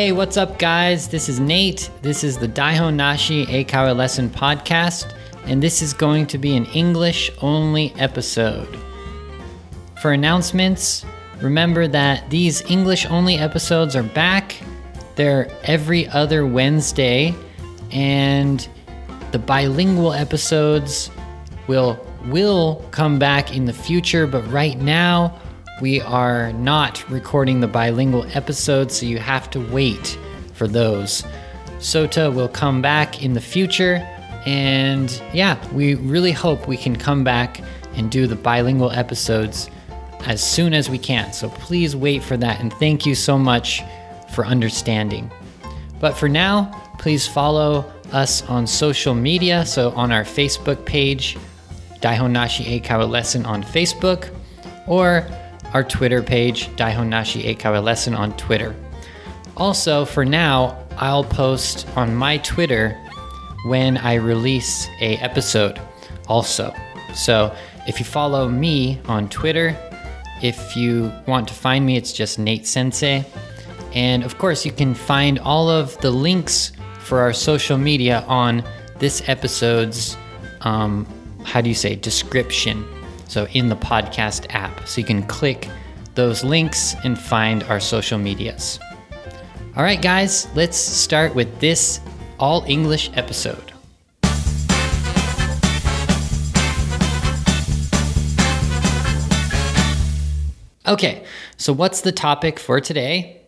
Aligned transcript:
Hey, 0.00 0.12
what's 0.12 0.38
up, 0.38 0.58
guys? 0.58 1.08
This 1.08 1.28
is 1.28 1.40
Nate. 1.40 1.90
This 2.00 2.24
is 2.24 2.38
the 2.38 2.48
Daihon 2.48 2.94
Nashi 2.94 3.44
Eikaiwa 3.44 3.94
Lesson 3.94 4.30
Podcast, 4.30 5.12
and 5.44 5.62
this 5.62 5.82
is 5.82 5.92
going 5.92 6.26
to 6.28 6.38
be 6.38 6.56
an 6.56 6.64
English 6.72 7.30
only 7.42 7.92
episode. 7.98 8.78
For 10.00 10.12
announcements, 10.12 11.04
remember 11.42 11.86
that 11.86 12.30
these 12.30 12.62
English 12.62 13.04
only 13.10 13.36
episodes 13.36 13.94
are 13.94 14.02
back. 14.02 14.56
They're 15.16 15.54
every 15.64 16.08
other 16.08 16.46
Wednesday, 16.46 17.34
and 17.90 18.66
the 19.32 19.38
bilingual 19.38 20.14
episodes 20.14 21.10
will 21.66 22.02
will 22.24 22.82
come 22.90 23.18
back 23.18 23.54
in 23.54 23.66
the 23.66 23.74
future, 23.74 24.26
but 24.26 24.50
right 24.50 24.78
now 24.78 25.38
we 25.80 26.00
are 26.02 26.52
not 26.54 27.08
recording 27.10 27.60
the 27.60 27.66
bilingual 27.66 28.26
episodes, 28.34 28.98
so 28.98 29.06
you 29.06 29.18
have 29.18 29.50
to 29.50 29.60
wait 29.72 30.18
for 30.54 30.68
those. 30.68 31.24
Sota 31.78 32.32
will 32.32 32.48
come 32.48 32.82
back 32.82 33.22
in 33.22 33.32
the 33.32 33.40
future, 33.40 33.96
and 34.46 35.22
yeah, 35.32 35.58
we 35.72 35.94
really 35.94 36.32
hope 36.32 36.68
we 36.68 36.76
can 36.76 36.96
come 36.96 37.24
back 37.24 37.62
and 37.94 38.10
do 38.10 38.26
the 38.26 38.36
bilingual 38.36 38.90
episodes 38.90 39.70
as 40.26 40.42
soon 40.42 40.74
as 40.74 40.90
we 40.90 40.98
can. 40.98 41.32
So 41.32 41.48
please 41.48 41.96
wait 41.96 42.22
for 42.22 42.36
that, 42.36 42.60
and 42.60 42.72
thank 42.74 43.06
you 43.06 43.14
so 43.14 43.38
much 43.38 43.82
for 44.34 44.44
understanding. 44.44 45.30
But 45.98 46.16
for 46.16 46.28
now, 46.28 46.64
please 46.98 47.26
follow 47.26 47.90
us 48.12 48.42
on 48.48 48.66
social 48.66 49.14
media. 49.14 49.64
So 49.64 49.90
on 49.92 50.12
our 50.12 50.24
Facebook 50.24 50.84
page, 50.84 51.38
Daihon 52.00 52.32
Nashi 52.32 52.80
Eikaiwa 52.80 53.08
Lesson 53.08 53.46
on 53.46 53.62
Facebook, 53.62 54.34
or 54.86 55.26
our 55.72 55.84
Twitter 55.84 56.22
page, 56.22 56.68
Daihon 56.76 57.08
Nashi 57.08 57.54
Eikaiwa 57.54 57.82
Lesson 57.82 58.14
on 58.14 58.36
Twitter. 58.36 58.74
Also, 59.56 60.04
for 60.04 60.24
now, 60.24 60.76
I'll 60.96 61.24
post 61.24 61.86
on 61.96 62.14
my 62.14 62.38
Twitter 62.38 62.96
when 63.64 63.96
I 63.98 64.14
release 64.14 64.88
a 65.00 65.16
episode 65.16 65.80
also. 66.28 66.74
So 67.14 67.54
if 67.86 67.98
you 67.98 68.04
follow 68.04 68.48
me 68.48 69.00
on 69.06 69.28
Twitter, 69.28 69.76
if 70.42 70.76
you 70.76 71.12
want 71.26 71.48
to 71.48 71.54
find 71.54 71.84
me, 71.84 71.96
it's 71.96 72.12
just 72.12 72.38
Nate 72.38 72.66
Sensei. 72.66 73.24
And 73.92 74.22
of 74.22 74.38
course, 74.38 74.64
you 74.64 74.72
can 74.72 74.94
find 74.94 75.38
all 75.40 75.68
of 75.68 76.00
the 76.00 76.10
links 76.10 76.72
for 77.00 77.20
our 77.20 77.32
social 77.32 77.76
media 77.76 78.24
on 78.28 78.62
this 78.98 79.28
episode's, 79.28 80.16
um, 80.60 81.06
how 81.44 81.60
do 81.60 81.68
you 81.68 81.74
say, 81.74 81.96
description. 81.96 82.86
So 83.30 83.46
in 83.52 83.68
the 83.68 83.76
podcast 83.76 84.52
app. 84.52 84.88
So 84.88 85.00
you 85.00 85.06
can 85.06 85.22
click 85.22 85.68
those 86.16 86.42
links 86.42 86.96
and 87.04 87.16
find 87.16 87.62
our 87.62 87.78
social 87.78 88.18
medias. 88.18 88.80
All 89.76 89.84
right, 89.84 90.02
guys, 90.02 90.48
let's 90.56 90.76
start 90.76 91.36
with 91.36 91.60
this 91.60 92.00
all 92.40 92.64
English 92.66 93.08
episode. 93.14 93.72
Okay, 100.88 101.24
so 101.56 101.72
what's 101.72 102.00
the 102.00 102.10
topic 102.10 102.58
for 102.58 102.80
today? 102.80 103.42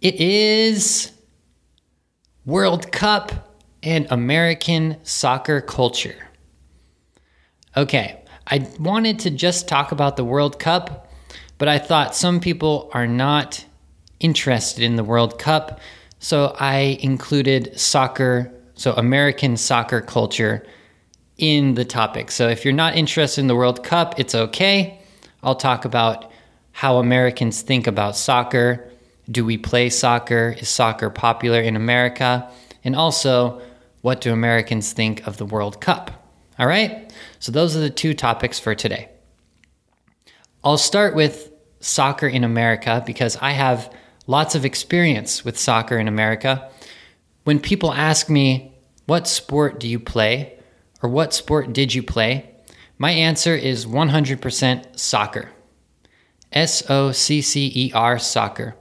It 0.00 0.16
is 0.16 1.12
World 2.44 2.90
Cup 2.90 3.56
and 3.84 4.08
American 4.10 4.96
soccer 5.04 5.60
culture. 5.60 6.26
Okay, 7.76 8.24
I 8.48 8.68
wanted 8.78 9.18
to 9.20 9.30
just 9.30 9.66
talk 9.66 9.90
about 9.90 10.16
the 10.16 10.24
World 10.24 10.58
Cup, 10.58 11.10
but 11.58 11.68
I 11.68 11.78
thought 11.78 12.14
some 12.14 12.38
people 12.38 12.90
are 12.94 13.06
not 13.06 13.64
interested 14.20 14.84
in 14.84 14.96
the 14.96 15.04
World 15.04 15.38
Cup, 15.38 15.80
so 16.20 16.56
I 16.58 16.98
included 17.00 17.78
soccer, 17.78 18.52
so 18.74 18.92
American 18.92 19.56
soccer 19.56 20.00
culture 20.00 20.64
in 21.38 21.74
the 21.74 21.84
topic. 21.84 22.30
So 22.30 22.48
if 22.48 22.64
you're 22.64 22.72
not 22.72 22.96
interested 22.96 23.40
in 23.40 23.48
the 23.48 23.56
World 23.56 23.82
Cup, 23.82 24.18
it's 24.18 24.34
okay. 24.34 25.00
I'll 25.42 25.56
talk 25.56 25.84
about 25.84 26.30
how 26.72 26.98
Americans 26.98 27.62
think 27.62 27.86
about 27.86 28.16
soccer. 28.16 28.90
Do 29.30 29.44
we 29.44 29.58
play 29.58 29.90
soccer? 29.90 30.54
Is 30.58 30.68
soccer 30.68 31.10
popular 31.10 31.60
in 31.60 31.74
America? 31.74 32.48
And 32.84 32.94
also, 32.94 33.60
what 34.02 34.20
do 34.20 34.32
Americans 34.32 34.92
think 34.92 35.26
of 35.26 35.36
the 35.36 35.46
World 35.46 35.80
Cup? 35.80 36.25
All 36.58 36.66
right? 36.66 37.12
So, 37.38 37.52
those 37.52 37.76
are 37.76 37.80
the 37.80 37.90
two 37.90 38.14
topics 38.14 38.58
for 38.58 38.74
today. 38.74 39.08
I'll 40.64 40.78
start 40.78 41.14
with 41.14 41.52
soccer 41.80 42.26
in 42.26 42.44
America 42.44 43.02
because 43.06 43.36
I 43.36 43.52
have 43.52 43.92
lots 44.26 44.54
of 44.54 44.64
experience 44.64 45.44
with 45.44 45.58
soccer 45.58 45.98
in 45.98 46.08
America. 46.08 46.70
When 47.44 47.60
people 47.60 47.92
ask 47.92 48.28
me, 48.28 48.72
What 49.06 49.28
sport 49.28 49.78
do 49.78 49.86
you 49.86 50.00
play? 50.00 50.58
or 51.02 51.08
What 51.08 51.32
sport 51.34 51.72
did 51.72 51.94
you 51.94 52.02
play? 52.02 52.50
my 52.98 53.10
answer 53.10 53.54
is 53.54 53.84
100% 53.86 54.98
soccer. 54.98 55.50
S 56.52 56.82
O 56.88 57.12
C 57.12 57.42
C 57.42 57.70
E 57.74 57.92
R, 57.92 58.18
soccer. 58.18 58.74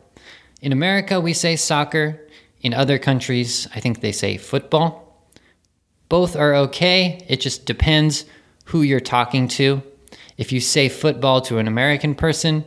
In 0.62 0.72
America, 0.72 1.20
we 1.20 1.34
say 1.34 1.56
soccer. 1.56 2.22
In 2.62 2.74
other 2.74 2.98
countries, 2.98 3.68
I 3.76 3.80
think 3.80 4.00
they 4.00 4.14
say 4.14 4.38
football. 4.38 5.05
Both 6.10 6.36
are 6.36 6.56
okay. 6.56 7.26
It 7.28 7.42
just 7.42 7.66
depends 7.66 8.26
who 8.66 8.82
you're 8.82 9.00
talking 9.00 9.48
to. 9.50 9.82
If 10.38 10.52
you 10.52 10.60
say 10.60 10.90
football 10.90 11.42
to 11.42 11.58
an 11.58 11.68
American 11.68 12.16
person, 12.16 12.66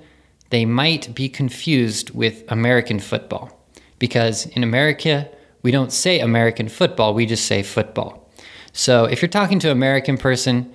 they 0.50 0.64
might 0.64 1.14
be 1.14 1.28
confused 1.28 2.10
with 2.10 2.44
American 2.48 2.98
football. 2.98 3.50
Because 3.98 4.46
in 4.46 4.62
America, 4.62 5.28
we 5.62 5.70
don't 5.70 5.92
say 5.92 6.20
American 6.20 6.68
football, 6.68 7.14
we 7.14 7.26
just 7.26 7.46
say 7.46 7.62
football. 7.62 8.30
So 8.72 9.04
if 9.04 9.20
you're 9.20 9.28
talking 9.28 9.58
to 9.60 9.68
an 9.68 9.76
American 9.76 10.16
person, 10.16 10.72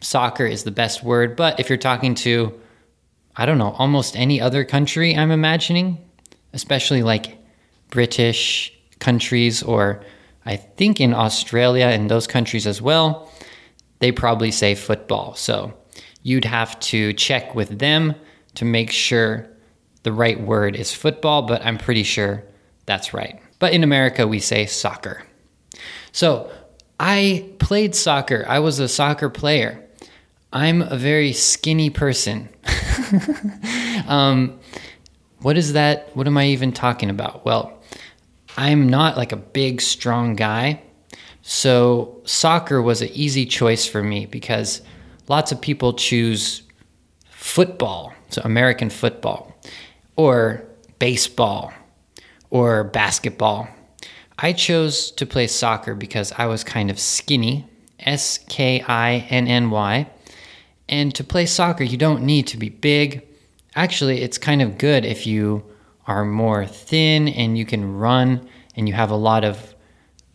soccer 0.00 0.46
is 0.46 0.64
the 0.64 0.70
best 0.70 1.02
word. 1.02 1.36
But 1.36 1.58
if 1.58 1.68
you're 1.68 1.78
talking 1.78 2.14
to 2.16 2.58
I 3.36 3.46
don't 3.46 3.58
know, 3.58 3.70
almost 3.78 4.16
any 4.16 4.40
other 4.40 4.64
country, 4.64 5.16
I'm 5.16 5.30
imagining, 5.30 5.98
especially 6.52 7.02
like 7.02 7.38
British 7.88 8.72
countries, 8.98 9.62
or 9.62 10.02
I 10.50 10.56
think 10.56 11.00
in 11.00 11.14
Australia 11.14 11.86
and 11.86 12.10
those 12.10 12.26
countries 12.26 12.66
as 12.66 12.82
well, 12.82 13.30
they 14.00 14.10
probably 14.10 14.50
say 14.50 14.74
football. 14.74 15.36
So 15.36 15.72
you'd 16.24 16.44
have 16.44 16.78
to 16.80 17.12
check 17.12 17.54
with 17.54 17.78
them 17.78 18.16
to 18.56 18.64
make 18.64 18.90
sure 18.90 19.48
the 20.02 20.12
right 20.12 20.40
word 20.40 20.74
is 20.74 20.92
football, 20.92 21.42
but 21.42 21.64
I'm 21.64 21.78
pretty 21.78 22.02
sure 22.02 22.42
that's 22.84 23.14
right. 23.14 23.40
But 23.60 23.74
in 23.74 23.84
America, 23.84 24.26
we 24.26 24.40
say 24.40 24.66
soccer. 24.66 25.22
So 26.10 26.50
I 26.98 27.48
played 27.60 27.94
soccer, 27.94 28.44
I 28.48 28.58
was 28.58 28.80
a 28.80 28.88
soccer 28.88 29.30
player. 29.30 29.86
I'm 30.52 30.82
a 30.82 30.96
very 30.96 31.32
skinny 31.32 31.90
person. 31.90 32.48
um, 34.08 34.58
what 35.42 35.56
is 35.56 35.74
that? 35.74 36.10
What 36.16 36.26
am 36.26 36.36
I 36.36 36.46
even 36.46 36.72
talking 36.72 37.08
about? 37.08 37.44
Well, 37.44 37.80
I'm 38.60 38.90
not 38.90 39.16
like 39.16 39.32
a 39.32 39.36
big, 39.36 39.80
strong 39.80 40.36
guy. 40.36 40.82
So 41.40 42.20
soccer 42.26 42.82
was 42.82 43.00
an 43.00 43.08
easy 43.14 43.46
choice 43.46 43.86
for 43.86 44.02
me 44.02 44.26
because 44.26 44.82
lots 45.28 45.50
of 45.50 45.62
people 45.62 45.94
choose 45.94 46.62
football, 47.30 48.12
so 48.28 48.42
American 48.44 48.90
football, 48.90 49.56
or 50.16 50.62
baseball, 50.98 51.72
or 52.50 52.84
basketball. 52.84 53.66
I 54.38 54.52
chose 54.52 55.10
to 55.12 55.24
play 55.24 55.46
soccer 55.46 55.94
because 55.94 56.30
I 56.36 56.44
was 56.44 56.62
kind 56.62 56.90
of 56.90 57.00
skinny, 57.00 57.66
S 58.00 58.38
K 58.48 58.82
I 58.86 59.26
N 59.30 59.48
N 59.48 59.70
Y 59.70 60.06
and 60.90 61.14
to 61.14 61.24
play 61.24 61.46
soccer, 61.46 61.84
you 61.84 61.96
don't 61.96 62.24
need 62.24 62.48
to 62.48 62.58
be 62.58 62.68
big. 62.68 63.24
Actually, 63.76 64.22
it's 64.22 64.38
kind 64.38 64.60
of 64.60 64.76
good 64.76 65.04
if 65.04 65.24
you 65.24 65.64
are 66.10 66.24
more 66.24 66.66
thin 66.66 67.28
and 67.28 67.56
you 67.56 67.64
can 67.64 67.96
run 67.96 68.48
and 68.74 68.88
you 68.88 68.94
have 68.94 69.12
a 69.12 69.16
lot 69.16 69.44
of, 69.44 69.76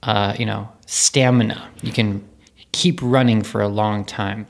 uh, 0.04 0.34
you 0.40 0.46
know, 0.46 0.70
stamina. 0.86 1.70
You 1.82 1.92
can 1.92 2.26
keep 2.72 3.02
running 3.02 3.44
for 3.44 3.60
a 3.60 3.68
long 3.68 4.06
time. 4.06 4.48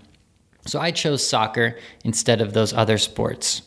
So 0.68 0.80
I 0.80 0.92
chose 0.92 1.27
soccer 1.27 1.80
instead 2.04 2.42
of 2.42 2.54
those 2.54 2.74
other 2.74 3.00
sports. 3.00 3.63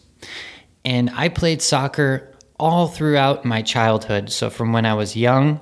And 0.84 1.10
I 1.10 1.28
played 1.28 1.60
soccer 1.60 2.32
all 2.60 2.87
throughout 2.87 3.44
my 3.44 3.62
childhood. 3.62 4.31
So 4.31 4.50
from 4.50 4.72
when 4.72 4.87
I 4.87 4.94
was 4.94 5.16
young, 5.16 5.58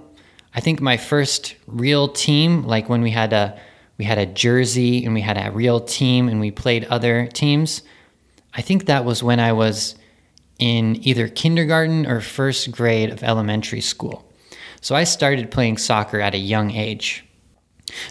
I 0.55 0.61
think 0.61 0.83
my 0.83 0.99
first 0.99 1.57
real 1.67 2.09
team, 2.09 2.63
like 2.65 2.91
when 2.91 3.01
we 3.01 3.11
had 3.11 3.33
a 3.33 3.59
we 3.97 4.05
had 4.05 4.19
a 4.19 4.27
jersey 4.27 5.07
and 5.07 5.15
we 5.15 5.23
had 5.23 5.39
a 5.39 5.51
real 5.51 5.81
team 5.81 6.29
and 6.29 6.41
we 6.41 6.51
played 6.51 6.85
other 6.85 7.27
teams. 7.29 7.81
I 8.53 8.61
think 8.61 8.85
that 8.85 9.07
was 9.07 9.23
when 9.23 9.41
I 9.41 9.53
was 9.53 9.95
in 10.59 10.97
either 11.07 11.29
kindergarten 11.29 12.07
or 12.07 12.21
first 12.21 12.71
grade 12.71 13.11
of 13.11 13.23
elementary 13.23 13.81
school. 13.81 14.25
So 14.81 14.95
I 14.95 15.05
started 15.05 15.51
playing 15.51 15.79
soccer 15.79 16.21
at 16.21 16.35
a 16.35 16.39
young 16.39 16.71
age. 16.71 17.25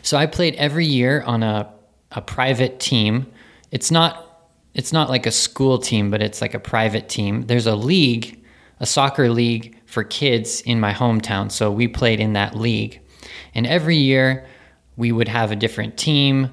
So 0.01 0.17
I 0.17 0.25
played 0.25 0.55
every 0.55 0.85
year 0.85 1.21
on 1.23 1.43
a, 1.43 1.71
a 2.11 2.21
private 2.21 2.79
team. 2.79 3.27
It's 3.71 3.91
not 3.91 4.21
it's 4.73 4.91
not 4.91 5.09
like 5.09 5.25
a 5.25 5.31
school 5.31 5.77
team, 5.77 6.11
but 6.11 6.21
it's 6.21 6.41
like 6.41 6.53
a 6.53 6.59
private 6.59 7.07
team. 7.07 7.43
There's 7.43 7.65
a 7.65 7.77
league, 7.77 8.43
a 8.81 8.85
soccer 8.85 9.29
league 9.29 9.77
for 9.85 10.03
kids 10.03 10.59
in 10.61 10.81
my 10.81 10.91
hometown. 10.91 11.49
So 11.49 11.71
we 11.71 11.87
played 11.87 12.19
in 12.19 12.33
that 12.33 12.55
league. 12.55 12.99
And 13.53 13.65
every 13.65 13.95
year 13.95 14.45
we 14.97 15.13
would 15.13 15.29
have 15.29 15.49
a 15.49 15.55
different 15.55 15.95
team, 15.97 16.51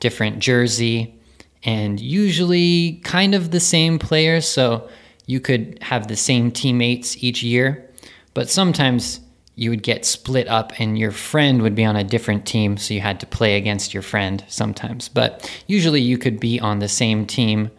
different 0.00 0.40
jersey, 0.40 1.20
and 1.62 2.00
usually 2.00 3.00
kind 3.04 3.36
of 3.36 3.52
the 3.52 3.60
same 3.60 4.00
players. 4.00 4.48
So 4.48 4.88
you 5.30 5.38
could 5.38 5.78
have 5.80 6.08
the 6.08 6.16
same 6.16 6.50
teammates 6.50 7.22
each 7.22 7.40
year. 7.42 7.88
But 8.34 8.50
sometimes 8.50 9.20
you 9.54 9.70
would 9.70 9.82
get 9.82 10.04
split 10.04 10.48
up 10.48 10.72
and 10.80 10.98
your 10.98 11.12
friend 11.12 11.62
would 11.62 11.76
be 11.76 11.84
on 11.84 11.94
a 11.94 12.02
different 12.02 12.46
team. 12.46 12.76
So 12.76 12.94
you 12.94 13.00
had 13.00 13.20
to 13.20 13.26
play 13.26 13.56
against 13.56 13.94
your 13.94 14.02
friend 14.02 14.44
sometimes. 14.48 15.08
But 15.08 15.48
usually 15.68 16.00
you 16.00 16.18
could 16.18 16.40
be 16.40 16.58
on 16.58 16.80
the 16.80 16.88
same 16.88 17.26
team 17.26 17.70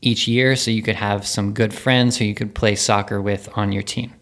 each 0.00 0.26
year. 0.26 0.56
So 0.56 0.70
you 0.70 0.82
could 0.82 0.96
have 0.96 1.26
some 1.26 1.52
good 1.52 1.74
friends 1.74 2.16
who 2.16 2.24
you 2.24 2.34
could 2.34 2.54
play 2.54 2.74
soccer 2.76 3.20
with 3.20 3.48
on 3.58 3.72
your 3.72 3.82
team. 3.82 4.14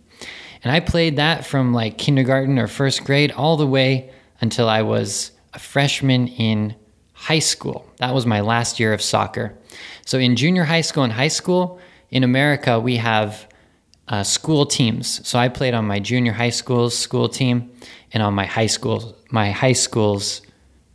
And 0.64 0.72
I 0.72 0.80
played 0.80 1.16
that 1.16 1.46
from 1.46 1.74
like 1.74 1.98
kindergarten 1.98 2.58
or 2.58 2.66
first 2.66 3.04
grade 3.04 3.30
all 3.32 3.56
the 3.56 3.66
way 3.66 4.10
until 4.40 4.68
I 4.68 4.82
was 4.82 5.30
a 5.52 5.60
freshman 5.60 6.26
in 6.26 6.74
high 7.12 7.38
school. 7.38 7.86
That 7.98 8.14
was 8.14 8.26
my 8.26 8.40
last 8.40 8.80
year 8.80 8.92
of 8.92 9.00
soccer. 9.00 9.54
So 10.06 10.18
in 10.18 10.34
junior 10.34 10.64
high 10.64 10.80
school 10.80 11.04
and 11.04 11.12
high 11.12 11.28
school 11.28 11.78
in 12.14 12.22
America, 12.22 12.78
we 12.78 12.96
have 12.96 13.48
uh, 14.06 14.22
school 14.22 14.66
teams. 14.66 15.26
So 15.26 15.36
I 15.36 15.48
played 15.48 15.74
on 15.74 15.84
my 15.84 15.98
junior 15.98 16.32
high 16.32 16.50
school's 16.50 16.96
school 16.96 17.28
team 17.28 17.72
and 18.12 18.22
on 18.22 18.32
my 18.34 18.46
high 18.46 18.68
school 18.68 19.16
my 19.30 19.50
high 19.50 19.72
school's 19.72 20.40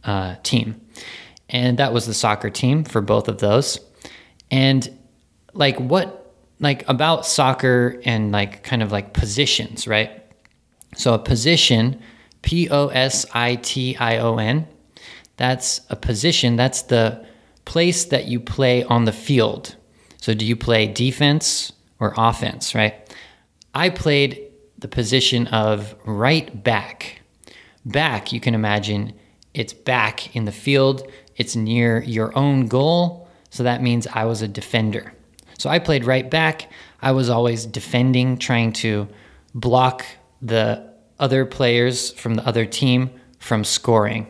uh, 0.05 0.37
team, 0.43 0.79
and 1.49 1.77
that 1.77 1.91
was 1.91 2.05
the 2.05 2.13
soccer 2.13 2.49
team 2.49 2.85
for 2.85 3.01
both 3.01 3.27
of 3.27 3.39
those. 3.39 3.79
And 4.49 4.89
like 5.53 5.77
what 5.77 6.33
like 6.61 6.87
about 6.87 7.25
soccer 7.25 7.99
and 8.05 8.31
like 8.31 8.63
kind 8.63 8.81
of 8.81 8.91
like 8.93 9.13
positions, 9.13 9.87
right? 9.87 10.11
So 10.95 11.13
a 11.13 11.19
position, 11.19 12.01
P 12.43 12.69
O 12.69 12.87
S 12.87 13.25
I 13.33 13.55
T 13.55 13.97
I 13.97 14.19
O 14.19 14.37
N, 14.37 14.67
that's 15.35 15.81
a 15.89 15.97
position. 15.97 16.55
That's 16.55 16.83
the 16.83 17.25
place 17.65 18.05
that 18.05 18.25
you 18.27 18.39
play 18.39 18.83
on 18.85 19.03
the 19.03 19.11
field. 19.11 19.75
So 20.21 20.33
do 20.33 20.45
you 20.45 20.55
play 20.55 20.87
defense? 20.87 21.71
or 21.99 22.13
offense, 22.17 22.73
right? 22.73 23.15
I 23.73 23.89
played 23.89 24.41
the 24.77 24.87
position 24.87 25.47
of 25.47 25.95
right 26.05 26.63
back. 26.63 27.21
Back, 27.85 28.31
you 28.31 28.39
can 28.39 28.55
imagine, 28.55 29.13
it's 29.53 29.73
back 29.73 30.35
in 30.35 30.45
the 30.45 30.51
field, 30.51 31.09
it's 31.35 31.55
near 31.55 32.01
your 32.03 32.37
own 32.37 32.67
goal, 32.67 33.27
so 33.49 33.63
that 33.63 33.81
means 33.81 34.07
I 34.07 34.25
was 34.25 34.41
a 34.41 34.47
defender. 34.47 35.13
So 35.57 35.69
I 35.69 35.79
played 35.79 36.05
right 36.05 36.29
back. 36.29 36.71
I 37.01 37.11
was 37.11 37.29
always 37.29 37.65
defending, 37.65 38.37
trying 38.37 38.73
to 38.73 39.07
block 39.53 40.05
the 40.41 40.93
other 41.19 41.45
players 41.45 42.11
from 42.11 42.35
the 42.35 42.47
other 42.47 42.65
team 42.65 43.09
from 43.39 43.63
scoring. 43.63 44.27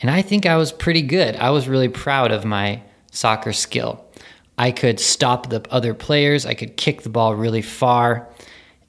And 0.00 0.10
I 0.10 0.22
think 0.22 0.46
I 0.46 0.56
was 0.56 0.72
pretty 0.72 1.02
good. 1.02 1.36
I 1.36 1.50
was 1.50 1.68
really 1.68 1.88
proud 1.88 2.32
of 2.32 2.44
my 2.44 2.82
soccer 3.12 3.52
skill. 3.52 4.04
I 4.60 4.72
could 4.72 5.00
stop 5.00 5.48
the 5.48 5.64
other 5.70 5.94
players, 5.94 6.44
I 6.44 6.52
could 6.52 6.76
kick 6.76 7.00
the 7.00 7.08
ball 7.08 7.34
really 7.34 7.62
far, 7.62 8.28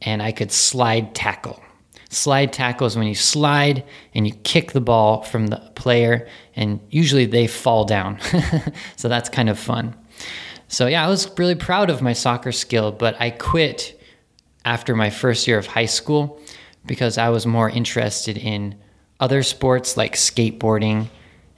and 0.02 0.22
I 0.22 0.34
could 0.34 0.52
slide 0.52 1.16
tackle. 1.16 1.64
Slide 2.10 2.52
tackle 2.52 2.88
is 2.88 2.98
when 2.98 3.08
you 3.08 3.16
slide 3.16 3.86
and 4.14 4.28
you 4.28 4.34
kick 4.44 4.74
the 4.74 4.82
ball 4.82 5.24
from 5.24 5.48
the 5.48 5.60
player, 5.76 6.28
and 6.58 6.82
usually 6.90 7.26
they 7.26 7.48
fall 7.48 7.86
down. 7.86 8.20
so 8.98 9.08
that's 9.08 9.30
kind 9.30 9.50
of 9.50 9.58
fun. 9.58 9.96
So, 10.68 10.88
yeah, 10.88 11.06
I 11.06 11.08
was 11.08 11.32
really 11.40 11.56
proud 11.56 11.90
of 11.90 12.02
my 12.02 12.12
soccer 12.12 12.52
skill, 12.52 12.92
but 12.92 13.16
I 13.22 13.30
quit 13.30 13.98
after 14.66 14.94
my 14.94 15.10
first 15.10 15.48
year 15.48 15.58
of 15.58 15.68
high 15.68 15.86
school 15.86 16.42
because 16.86 17.18
I 17.18 17.30
was 17.30 17.46
more 17.46 17.70
interested 17.70 18.38
in 18.38 18.76
other 19.22 19.42
sports 19.42 19.96
like 19.96 20.16
skateboarding 20.16 21.08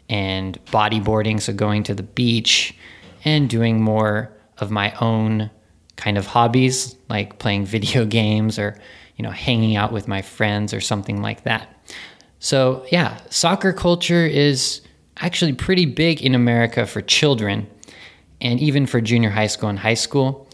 and 0.08 0.64
bodyboarding, 0.66 1.42
so 1.42 1.52
going 1.52 1.82
to 1.86 1.96
the 1.96 2.04
beach 2.04 2.76
and 3.26 3.50
doing 3.50 3.82
more 3.82 4.32
of 4.58 4.72
my 4.72 4.94
own 5.02 5.50
kind 5.96 6.18
of 6.18 6.26
hobbies 6.26 6.96
like 7.10 7.40
playing 7.40 7.66
video 7.76 8.06
games 8.06 8.58
or 8.60 8.80
you 9.16 9.24
know 9.24 9.32
hanging 9.32 9.76
out 9.76 9.92
with 9.92 10.08
my 10.08 10.22
friends 10.22 10.74
or 10.74 10.82
something 10.82 11.22
like 11.22 11.44
that. 11.44 11.68
So 12.40 12.86
yeah 12.92 13.20
soccer 13.30 13.74
culture 13.74 14.26
is 14.26 14.82
actually 15.18 15.54
pretty 15.54 15.86
big 15.86 16.24
in 16.24 16.34
america 16.34 16.88
for 16.88 17.00
children 17.00 17.68
and 18.42 18.60
even 18.60 18.88
for 18.88 19.00
junior 19.00 19.30
high 19.30 19.48
school 19.48 19.70
and 19.70 19.80
high 19.80 19.94
school. 19.94 20.48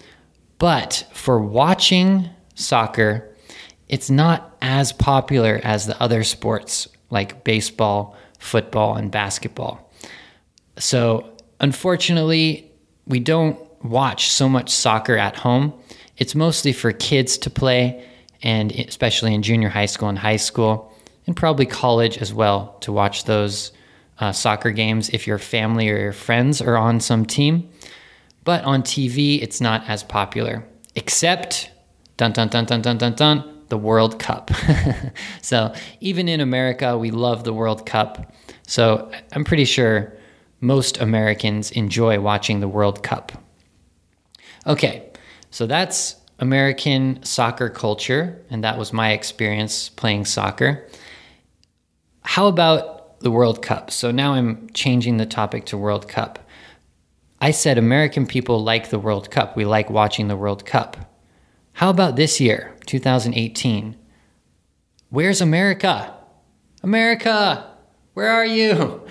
But 0.57 1.07
for 1.13 1.39
watching 1.39 2.29
soccer 2.55 3.33
it's 3.87 4.09
not 4.09 4.55
as 4.61 4.91
popular 4.91 5.59
as 5.63 5.87
the 5.87 5.99
other 6.01 6.23
sports 6.23 6.87
like 7.09 7.43
baseball 7.43 8.15
football 8.39 8.95
and 8.95 9.11
basketball. 9.11 9.91
So 10.77 11.37
unfortunately, 11.59 12.71
we 13.05 13.19
don't 13.19 13.59
watch 13.83 14.29
so 14.29 14.49
much 14.49 14.69
soccer 14.69 15.17
at 15.17 15.35
home. 15.35 15.73
It's 16.17 16.35
mostly 16.35 16.73
for 16.73 16.91
kids 16.91 17.37
to 17.39 17.49
play, 17.49 18.05
and 18.43 18.71
especially 18.71 19.33
in 19.33 19.41
junior 19.41 19.69
high 19.69 19.85
school 19.85 20.09
and 20.09 20.19
high 20.19 20.37
school, 20.37 20.93
and 21.25 21.35
probably 21.35 21.65
college 21.65 22.17
as 22.17 22.33
well 22.33 22.77
to 22.81 22.91
watch 22.91 23.25
those 23.25 23.71
uh, 24.19 24.31
soccer 24.31 24.71
games 24.71 25.09
if 25.09 25.27
your 25.27 25.37
family 25.37 25.89
or 25.89 25.97
your 25.97 26.13
friends 26.13 26.61
are 26.61 26.77
on 26.77 26.99
some 26.99 27.25
team. 27.25 27.69
But 28.43 28.63
on 28.63 28.83
TV, 28.83 29.41
it's 29.41 29.61
not 29.61 29.87
as 29.87 30.03
popular, 30.03 30.65
except 30.95 31.71
dun 32.17 32.33
dun 32.33 32.49
dun 32.49 32.65
dun 32.65 32.81
dun 32.81 32.97
dun 32.97 33.13
dun 33.13 33.55
the 33.69 33.77
World 33.77 34.19
Cup. 34.19 34.51
so 35.41 35.73
even 36.01 36.27
in 36.27 36.41
America, 36.41 36.97
we 36.97 37.11
love 37.11 37.43
the 37.43 37.53
World 37.53 37.85
Cup. 37.85 38.33
So 38.67 39.11
I'm 39.31 39.43
pretty 39.43 39.65
sure 39.65 40.13
most 40.61 40.99
Americans 40.99 41.71
enjoy 41.71 42.19
watching 42.19 42.59
the 42.59 42.67
World 42.67 43.03
Cup. 43.03 43.31
Okay, 44.67 45.09
so 45.51 45.65
that's 45.65 46.15
American 46.39 47.23
soccer 47.23 47.69
culture, 47.69 48.43
and 48.49 48.63
that 48.63 48.77
was 48.77 48.93
my 48.93 49.11
experience 49.11 49.89
playing 49.89 50.25
soccer. 50.25 50.87
How 52.21 52.47
about 52.47 53.19
the 53.19 53.31
World 53.31 53.61
Cup? 53.61 53.91
So 53.91 54.11
now 54.11 54.33
I'm 54.33 54.69
changing 54.73 55.17
the 55.17 55.25
topic 55.25 55.65
to 55.67 55.77
World 55.77 56.07
Cup. 56.07 56.39
I 57.41 57.51
said 57.51 57.77
American 57.77 58.25
people 58.25 58.63
like 58.63 58.89
the 58.89 58.99
World 58.99 59.31
Cup. 59.31 59.55
We 59.55 59.65
like 59.65 59.89
watching 59.89 60.27
the 60.27 60.37
World 60.37 60.65
Cup. 60.65 60.97
How 61.73 61.89
about 61.89 62.17
this 62.17 62.41
year, 62.41 62.75
2018? 62.85 63.95
Where's 65.09 65.41
America? 65.41 66.13
America, 66.83 67.65
where 68.13 68.29
are 68.29 68.45
you? 68.45 69.01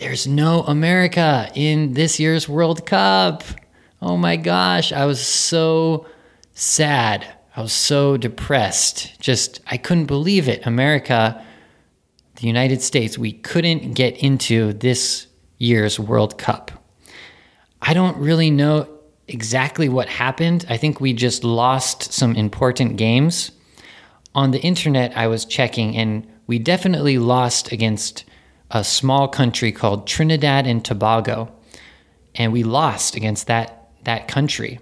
There's 0.00 0.26
no 0.26 0.62
America 0.62 1.50
in 1.54 1.92
this 1.92 2.18
year's 2.18 2.48
World 2.48 2.86
Cup. 2.86 3.44
Oh 4.00 4.16
my 4.16 4.36
gosh, 4.36 4.92
I 4.92 5.04
was 5.04 5.24
so 5.24 6.06
sad. 6.54 7.26
I 7.54 7.60
was 7.60 7.74
so 7.74 8.16
depressed. 8.16 9.20
Just, 9.20 9.60
I 9.66 9.76
couldn't 9.76 10.06
believe 10.06 10.48
it. 10.48 10.64
America, 10.66 11.44
the 12.36 12.46
United 12.46 12.80
States, 12.80 13.18
we 13.18 13.32
couldn't 13.32 13.92
get 13.92 14.16
into 14.16 14.72
this 14.72 15.26
year's 15.58 16.00
World 16.00 16.38
Cup. 16.38 16.70
I 17.82 17.92
don't 17.92 18.16
really 18.16 18.50
know 18.50 18.88
exactly 19.28 19.90
what 19.90 20.08
happened. 20.08 20.64
I 20.70 20.78
think 20.78 20.98
we 20.98 21.12
just 21.12 21.44
lost 21.44 22.14
some 22.14 22.34
important 22.36 22.96
games. 22.96 23.50
On 24.34 24.50
the 24.50 24.62
internet, 24.62 25.14
I 25.14 25.26
was 25.26 25.44
checking, 25.44 25.94
and 25.94 26.26
we 26.46 26.58
definitely 26.58 27.18
lost 27.18 27.70
against 27.70 28.24
a 28.70 28.84
small 28.84 29.28
country 29.28 29.72
called 29.72 30.06
Trinidad 30.06 30.66
and 30.66 30.84
Tobago, 30.84 31.52
and 32.34 32.52
we 32.52 32.62
lost 32.62 33.16
against 33.16 33.46
that 33.46 33.90
that 34.04 34.28
country. 34.28 34.80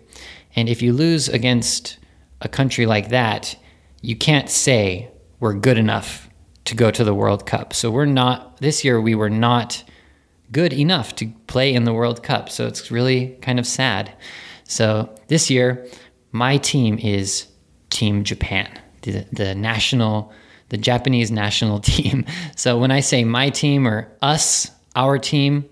And 0.54 0.68
if 0.68 0.82
you 0.82 0.92
lose 0.92 1.28
against 1.28 1.98
a 2.40 2.48
country 2.48 2.86
like 2.86 3.08
that, 3.08 3.56
you 4.00 4.16
can't 4.16 4.48
say 4.48 5.10
we're 5.40 5.54
good 5.54 5.78
enough 5.78 6.28
to 6.64 6.74
go 6.74 6.90
to 6.90 7.04
the 7.04 7.14
World 7.14 7.46
Cup. 7.46 7.72
So 7.72 7.90
we're 7.90 8.04
not 8.04 8.58
this 8.58 8.84
year 8.84 9.00
we 9.00 9.14
were 9.14 9.30
not 9.30 9.82
good 10.52 10.72
enough 10.72 11.14
to 11.16 11.28
play 11.46 11.74
in 11.74 11.84
the 11.84 11.92
World 11.92 12.22
Cup. 12.22 12.50
So 12.50 12.66
it's 12.66 12.90
really 12.90 13.38
kind 13.42 13.58
of 13.58 13.66
sad. 13.66 14.12
So 14.64 15.14
this 15.28 15.50
year 15.50 15.86
my 16.32 16.58
team 16.58 16.98
is 16.98 17.46
Team 17.90 18.22
Japan, 18.22 18.68
the, 19.02 19.26
the 19.32 19.54
national 19.54 20.32
the 20.68 20.76
Japanese 20.76 21.30
national 21.30 21.80
team. 21.94 22.24
So 22.56 22.78
when 22.78 22.90
I 22.90 23.00
say 23.00 23.24
my 23.24 23.50
team 23.50 23.86
or 23.86 24.10
us, 24.22 24.70
our 24.94 25.18
team, 25.18 25.68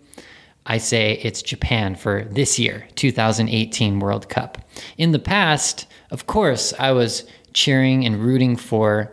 I 0.66 0.78
say 0.78 1.20
it's 1.22 1.42
Japan 1.42 1.94
for 1.94 2.24
this 2.30 2.58
year, 2.58 2.88
2018 2.96 4.00
World 4.00 4.28
Cup. 4.28 4.58
In 4.98 5.12
the 5.12 5.18
past, 5.18 5.86
of 6.10 6.26
course, 6.26 6.74
I 6.78 6.92
was 6.92 7.24
cheering 7.52 8.04
and 8.04 8.16
rooting 8.16 8.56
for 8.56 9.12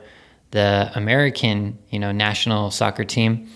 the 0.51 0.91
American, 0.95 1.77
you 1.89 1.99
know, 1.99 2.11
national 2.11 2.71
soccer 2.71 3.03
team, 3.03 3.49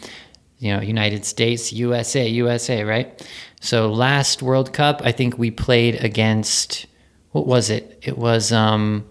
you 0.59 0.73
know, 0.73 0.81
United 0.81 1.25
States, 1.25 1.73
USA, 1.73 2.27
USA, 2.27 2.83
right? 2.83 3.27
So 3.61 3.91
last 3.91 4.41
World 4.41 4.73
Cup, 4.73 5.01
I 5.03 5.11
think 5.11 5.37
we 5.37 5.51
played 5.51 6.03
against 6.03 6.85
what 7.31 7.45
was 7.45 7.69
it? 7.69 7.99
It 8.01 8.17
was 8.17 8.51
um 8.51 9.05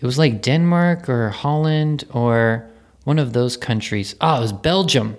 it 0.00 0.06
was 0.06 0.18
like 0.18 0.42
Denmark 0.42 1.08
or 1.08 1.28
Holland 1.30 2.04
or 2.10 2.68
one 3.04 3.18
of 3.18 3.32
those 3.32 3.56
countries. 3.56 4.14
Oh, 4.20 4.38
it 4.38 4.40
was 4.40 4.52
Belgium. 4.52 5.16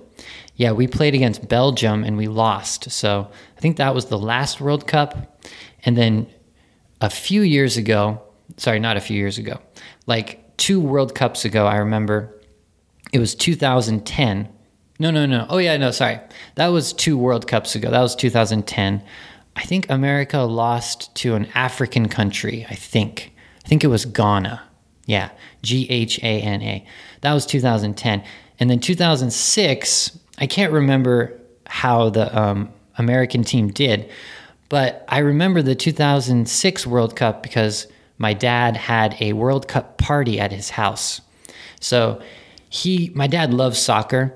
Yeah, 0.55 0.71
we 0.71 0.87
played 0.87 1.15
against 1.15 1.47
Belgium 1.47 2.03
and 2.03 2.17
we 2.17 2.27
lost. 2.27 2.91
So 2.91 3.29
I 3.57 3.59
think 3.61 3.77
that 3.77 3.95
was 3.95 4.05
the 4.05 4.17
last 4.17 4.59
World 4.59 4.87
Cup. 4.87 5.41
And 5.85 5.97
then 5.97 6.27
a 6.99 7.09
few 7.09 7.41
years 7.41 7.77
ago, 7.77 8.21
sorry, 8.57 8.79
not 8.79 8.97
a 8.97 9.01
few 9.01 9.17
years 9.17 9.37
ago, 9.37 9.59
like 10.07 10.57
two 10.57 10.79
World 10.79 11.15
Cups 11.15 11.45
ago, 11.45 11.65
I 11.65 11.77
remember 11.77 12.39
it 13.11 13.19
was 13.19 13.35
2010. 13.35 14.49
No, 14.99 15.11
no, 15.11 15.25
no. 15.25 15.47
Oh, 15.49 15.57
yeah, 15.57 15.77
no, 15.77 15.91
sorry. 15.91 16.19
That 16.55 16.67
was 16.67 16.93
two 16.93 17.17
World 17.17 17.47
Cups 17.47 17.75
ago. 17.75 17.89
That 17.89 18.01
was 18.01 18.15
2010. 18.15 19.03
I 19.55 19.61
think 19.63 19.89
America 19.89 20.39
lost 20.39 21.13
to 21.15 21.35
an 21.35 21.47
African 21.55 22.07
country, 22.07 22.65
I 22.69 22.75
think. 22.75 23.33
I 23.65 23.67
think 23.67 23.83
it 23.83 23.87
was 23.87 24.05
Ghana. 24.05 24.61
Yeah, 25.11 25.29
G 25.61 25.87
H 25.89 26.19
A 26.19 26.41
N 26.41 26.61
A. 26.61 26.85
That 27.19 27.33
was 27.33 27.45
2010. 27.45 28.23
And 28.61 28.69
then 28.69 28.79
2006, 28.79 30.17
I 30.37 30.47
can't 30.47 30.71
remember 30.71 31.37
how 31.67 32.11
the 32.11 32.39
um, 32.39 32.69
American 32.97 33.43
team 33.43 33.67
did, 33.73 34.09
but 34.69 35.03
I 35.09 35.17
remember 35.17 35.61
the 35.61 35.75
2006 35.75 36.87
World 36.87 37.17
Cup 37.17 37.43
because 37.43 37.87
my 38.19 38.33
dad 38.33 38.77
had 38.77 39.17
a 39.19 39.33
World 39.33 39.67
Cup 39.67 39.97
party 39.97 40.39
at 40.39 40.53
his 40.53 40.69
house. 40.69 41.19
So 41.81 42.21
he, 42.69 43.11
my 43.13 43.27
dad 43.27 43.53
loves 43.53 43.79
soccer, 43.79 44.33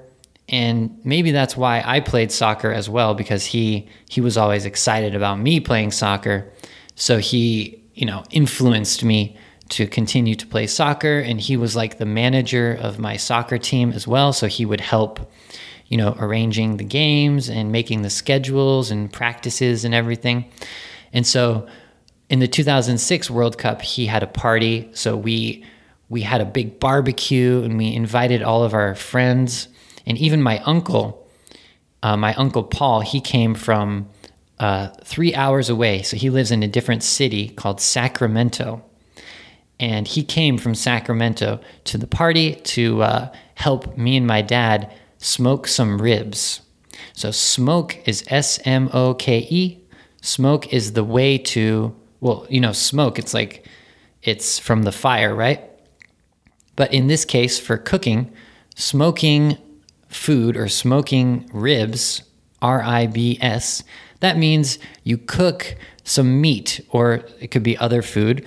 and 0.49 0.99
maybe 1.05 1.31
that's 1.31 1.55
why 1.55 1.83
I 1.85 2.01
played 2.01 2.33
soccer 2.33 2.73
as 2.73 2.89
well 2.89 3.13
because 3.13 3.45
he 3.45 3.87
he 4.09 4.19
was 4.19 4.35
always 4.35 4.65
excited 4.65 5.15
about 5.15 5.39
me 5.39 5.61
playing 5.61 5.91
soccer. 5.91 6.51
So 6.95 7.19
he, 7.19 7.81
you 7.93 8.05
know, 8.05 8.25
influenced 8.29 9.01
me 9.01 9.37
to 9.69 9.87
continue 9.87 10.35
to 10.35 10.45
play 10.45 10.67
soccer 10.67 11.19
and 11.19 11.41
he 11.41 11.57
was 11.57 11.75
like 11.75 11.97
the 11.97 12.05
manager 12.05 12.77
of 12.79 12.99
my 12.99 13.17
soccer 13.17 13.57
team 13.57 13.91
as 13.91 14.07
well 14.07 14.31
so 14.31 14.47
he 14.47 14.65
would 14.65 14.81
help 14.81 15.31
you 15.87 15.97
know 15.97 16.15
arranging 16.19 16.77
the 16.77 16.83
games 16.83 17.49
and 17.49 17.71
making 17.71 18.01
the 18.01 18.09
schedules 18.09 18.91
and 18.91 19.11
practices 19.11 19.85
and 19.85 19.93
everything. 19.93 20.45
And 21.13 21.25
so 21.25 21.67
in 22.29 22.39
the 22.39 22.47
2006 22.47 23.29
world 23.29 23.57
cup 23.57 23.81
he 23.81 24.05
had 24.07 24.23
a 24.23 24.27
party 24.27 24.89
so 24.93 25.15
we 25.15 25.65
we 26.09 26.21
had 26.21 26.41
a 26.41 26.45
big 26.45 26.79
barbecue 26.79 27.61
and 27.63 27.77
we 27.77 27.93
invited 27.93 28.43
all 28.43 28.63
of 28.63 28.73
our 28.73 28.95
friends 28.95 29.67
and 30.05 30.17
even 30.17 30.41
my 30.41 30.59
uncle 30.59 31.27
uh, 32.03 32.17
my 32.17 32.33
uncle 32.35 32.63
paul 32.63 33.01
he 33.01 33.21
came 33.21 33.55
from 33.55 34.09
uh, 34.59 34.87
three 35.03 35.35
hours 35.35 35.69
away. 35.69 36.01
So 36.01 36.17
he 36.17 36.29
lives 36.29 36.51
in 36.51 36.63
a 36.63 36.67
different 36.67 37.03
city 37.03 37.49
called 37.49 37.81
sacramento 37.81 38.83
and 39.79 40.07
he 40.07 40.23
came 40.23 40.57
from 40.57 40.75
Sacramento 40.75 41.59
to 41.85 41.97
the 41.97 42.07
party 42.07 42.55
to 42.55 43.01
uh, 43.01 43.33
help 43.55 43.97
me 43.97 44.17
and 44.17 44.27
my 44.27 44.41
dad 44.41 44.93
smoke 45.17 45.67
some 45.67 46.01
ribs. 46.01 46.61
So, 47.13 47.31
smoke 47.31 47.97
is 48.07 48.23
S 48.27 48.59
M 48.65 48.89
O 48.93 49.13
K 49.13 49.47
E. 49.49 49.79
Smoke 50.21 50.73
is 50.73 50.93
the 50.93 51.03
way 51.03 51.37
to, 51.37 51.95
well, 52.19 52.45
you 52.49 52.59
know, 52.59 52.71
smoke, 52.71 53.19
it's 53.19 53.33
like 53.33 53.65
it's 54.23 54.59
from 54.59 54.83
the 54.83 54.91
fire, 54.91 55.35
right? 55.35 55.61
But 56.75 56.93
in 56.93 57.07
this 57.07 57.25
case, 57.25 57.59
for 57.59 57.77
cooking, 57.77 58.33
smoking 58.75 59.57
food 60.07 60.57
or 60.57 60.67
smoking 60.67 61.49
ribs, 61.53 62.23
R 62.61 62.81
I 62.81 63.07
B 63.07 63.37
S, 63.41 63.83
that 64.19 64.37
means 64.37 64.79
you 65.03 65.17
cook 65.17 65.75
some 66.03 66.41
meat 66.41 66.81
or 66.89 67.25
it 67.39 67.51
could 67.51 67.63
be 67.63 67.77
other 67.77 68.01
food 68.01 68.45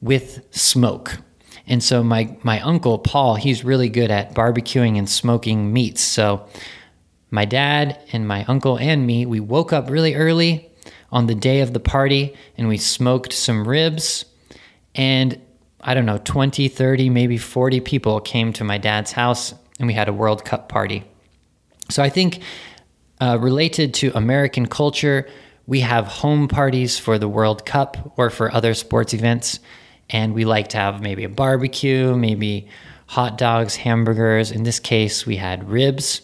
with 0.00 0.46
smoke. 0.50 1.18
And 1.66 1.82
so 1.82 2.02
my 2.02 2.36
my 2.42 2.60
uncle 2.60 2.98
Paul, 2.98 3.34
he's 3.36 3.64
really 3.64 3.88
good 3.88 4.10
at 4.10 4.34
barbecuing 4.34 4.98
and 4.98 5.08
smoking 5.08 5.72
meats. 5.72 6.00
So 6.00 6.46
my 7.30 7.44
dad 7.44 8.00
and 8.12 8.26
my 8.26 8.44
uncle 8.44 8.78
and 8.78 9.06
me, 9.06 9.26
we 9.26 9.40
woke 9.40 9.72
up 9.72 9.90
really 9.90 10.14
early 10.14 10.70
on 11.10 11.26
the 11.26 11.34
day 11.34 11.60
of 11.60 11.72
the 11.72 11.80
party 11.80 12.34
and 12.56 12.68
we 12.68 12.78
smoked 12.78 13.32
some 13.32 13.66
ribs 13.66 14.24
and 14.94 15.40
I 15.80 15.94
don't 15.94 16.06
know, 16.06 16.18
20, 16.18 16.68
30, 16.68 17.10
maybe 17.10 17.38
40 17.38 17.80
people 17.80 18.20
came 18.20 18.52
to 18.54 18.64
my 18.64 18.78
dad's 18.78 19.12
house 19.12 19.54
and 19.78 19.86
we 19.86 19.94
had 19.94 20.08
a 20.08 20.12
World 20.12 20.44
Cup 20.44 20.68
party. 20.68 21.04
So 21.90 22.02
I 22.02 22.08
think 22.08 22.42
uh, 23.20 23.38
related 23.40 23.94
to 23.94 24.10
American 24.16 24.66
culture, 24.66 25.28
we 25.66 25.80
have 25.80 26.06
home 26.06 26.48
parties 26.48 26.98
for 26.98 27.18
the 27.18 27.28
World 27.28 27.64
Cup 27.64 28.14
or 28.16 28.30
for 28.30 28.52
other 28.52 28.74
sports 28.74 29.14
events 29.14 29.60
and 30.10 30.34
we 30.34 30.44
like 30.44 30.68
to 30.68 30.76
have 30.76 31.02
maybe 31.02 31.24
a 31.24 31.28
barbecue, 31.28 32.16
maybe 32.16 32.68
hot 33.06 33.38
dogs, 33.38 33.76
hamburgers. 33.76 34.50
In 34.50 34.62
this 34.62 34.78
case, 34.78 35.26
we 35.26 35.36
had 35.36 35.68
ribs 35.68 36.22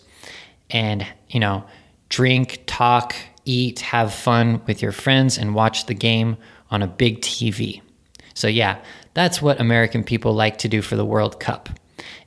and, 0.70 1.06
you 1.28 1.40
know, 1.40 1.64
drink, 2.08 2.62
talk, 2.66 3.14
eat, 3.44 3.80
have 3.80 4.12
fun 4.12 4.62
with 4.66 4.82
your 4.82 4.92
friends, 4.92 5.38
and 5.38 5.54
watch 5.54 5.86
the 5.86 5.94
game 5.94 6.36
on 6.70 6.82
a 6.82 6.86
big 6.86 7.20
TV. 7.20 7.80
So, 8.34 8.48
yeah, 8.48 8.78
that's 9.14 9.42
what 9.42 9.60
American 9.60 10.04
people 10.04 10.32
like 10.32 10.58
to 10.58 10.68
do 10.68 10.82
for 10.82 10.96
the 10.96 11.04
World 11.04 11.40
Cup. 11.40 11.68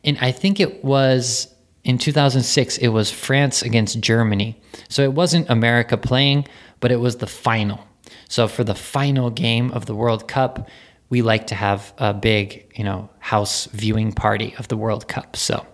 And 0.04 0.18
I 0.20 0.32
think 0.32 0.60
it 0.60 0.84
was 0.84 1.54
in 1.84 1.98
2006, 2.00 2.78
it 2.80 2.88
was 2.90 3.12
France 3.12 3.62
against 3.62 4.00
Germany. 4.00 4.60
So 4.90 5.04
it 5.04 5.14
wasn't 5.14 5.50
America 5.50 5.98
playing, 5.98 6.48
but 6.80 6.92
it 6.92 7.00
was 7.00 7.18
the 7.18 7.28
final. 7.28 7.88
So 8.28 8.48
for 8.48 8.64
the 8.64 8.76
final 8.76 9.30
game 9.30 9.72
of 9.72 9.86
the 9.86 9.96
World 9.96 10.28
Cup, 10.28 10.68
we 11.16 11.22
like 11.22 11.48
to 11.48 11.56
have 11.56 11.94
a 11.98 12.14
big, 12.14 12.70
you 12.76 12.84
know, 12.84 13.10
house 13.20 13.68
viewing 13.68 14.12
party 14.12 14.54
of 14.60 14.68
the 14.68 14.76
World 14.76 15.08
Cup. 15.08 15.38
So, 15.38 15.66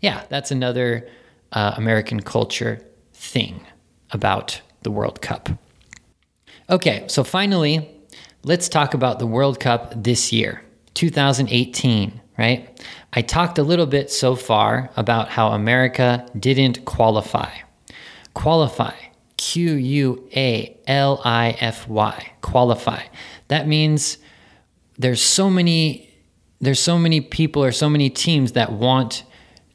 yeah, 0.00 0.22
that's 0.28 0.52
another 0.52 1.08
uh, 1.50 1.74
American 1.76 2.20
culture 2.20 2.80
thing 3.12 3.60
about 4.12 4.60
the 4.82 4.92
World 4.92 5.20
Cup. 5.20 5.48
Okay, 6.70 7.02
so 7.08 7.24
finally, 7.24 7.90
let's 8.44 8.68
talk 8.68 8.94
about 8.94 9.18
the 9.18 9.26
World 9.26 9.58
Cup 9.58 10.00
this 10.00 10.32
year, 10.32 10.62
2018, 10.94 12.20
right? 12.38 12.80
I 13.12 13.22
talked 13.22 13.58
a 13.58 13.64
little 13.64 13.86
bit 13.86 14.12
so 14.12 14.36
far 14.36 14.90
about 14.96 15.28
how 15.28 15.48
America 15.48 16.24
didn't 16.38 16.84
qualify. 16.84 17.50
Qualify, 18.34 18.94
Q 19.38 19.74
U 19.74 20.28
A 20.36 20.78
L 20.86 21.20
I 21.24 21.56
F 21.58 21.88
Y, 21.88 22.32
qualify. 22.42 23.02
That 23.48 23.66
means 23.66 24.18
there's 24.98 25.20
so 25.20 25.50
many 25.50 26.10
there's 26.60 26.80
so 26.80 26.98
many 26.98 27.20
people 27.20 27.62
or 27.62 27.72
so 27.72 27.90
many 27.90 28.08
teams 28.08 28.52
that 28.52 28.72
want 28.72 29.24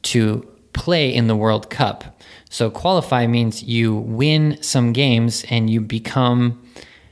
to 0.01 0.47
play 0.73 1.13
in 1.13 1.27
the 1.27 1.35
World 1.35 1.69
Cup. 1.69 2.19
So 2.49 2.71
qualify 2.71 3.27
means 3.27 3.61
you 3.61 3.95
win 3.95 4.57
some 4.61 4.91
games 4.91 5.45
and 5.49 5.69
you 5.69 5.81
become 5.81 6.63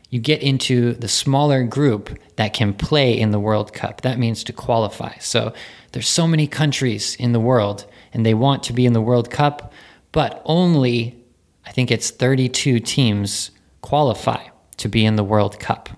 you 0.09 0.19
get 0.21 0.41
into 0.41 0.93
the 0.93 1.07
smaller 1.07 1.63
group 1.63 2.17
that 2.37 2.53
can 2.53 2.73
play 2.73 3.19
in 3.19 3.31
the 3.31 3.39
World 3.39 3.73
Cup. 3.73 4.01
That 4.01 4.17
means 4.17 4.43
to 4.45 4.53
qualify. 4.53 5.17
So 5.19 5.53
there's 5.91 6.07
so 6.07 6.27
many 6.27 6.47
countries 6.47 7.15
in 7.15 7.33
the 7.33 7.41
world 7.41 7.85
and 8.13 8.25
they 8.25 8.33
want 8.33 8.63
to 8.63 8.73
be 8.73 8.85
in 8.85 8.93
the 8.93 9.01
World 9.01 9.29
Cup, 9.29 9.73
but 10.13 10.41
only 10.45 11.21
I 11.65 11.71
think 11.71 11.91
it's 11.91 12.09
32 12.09 12.79
teams 12.79 13.51
qualify 13.81 14.47
to 14.77 14.87
be 14.87 15.05
in 15.05 15.15
the 15.15 15.23
World 15.23 15.59
Cup 15.59 15.89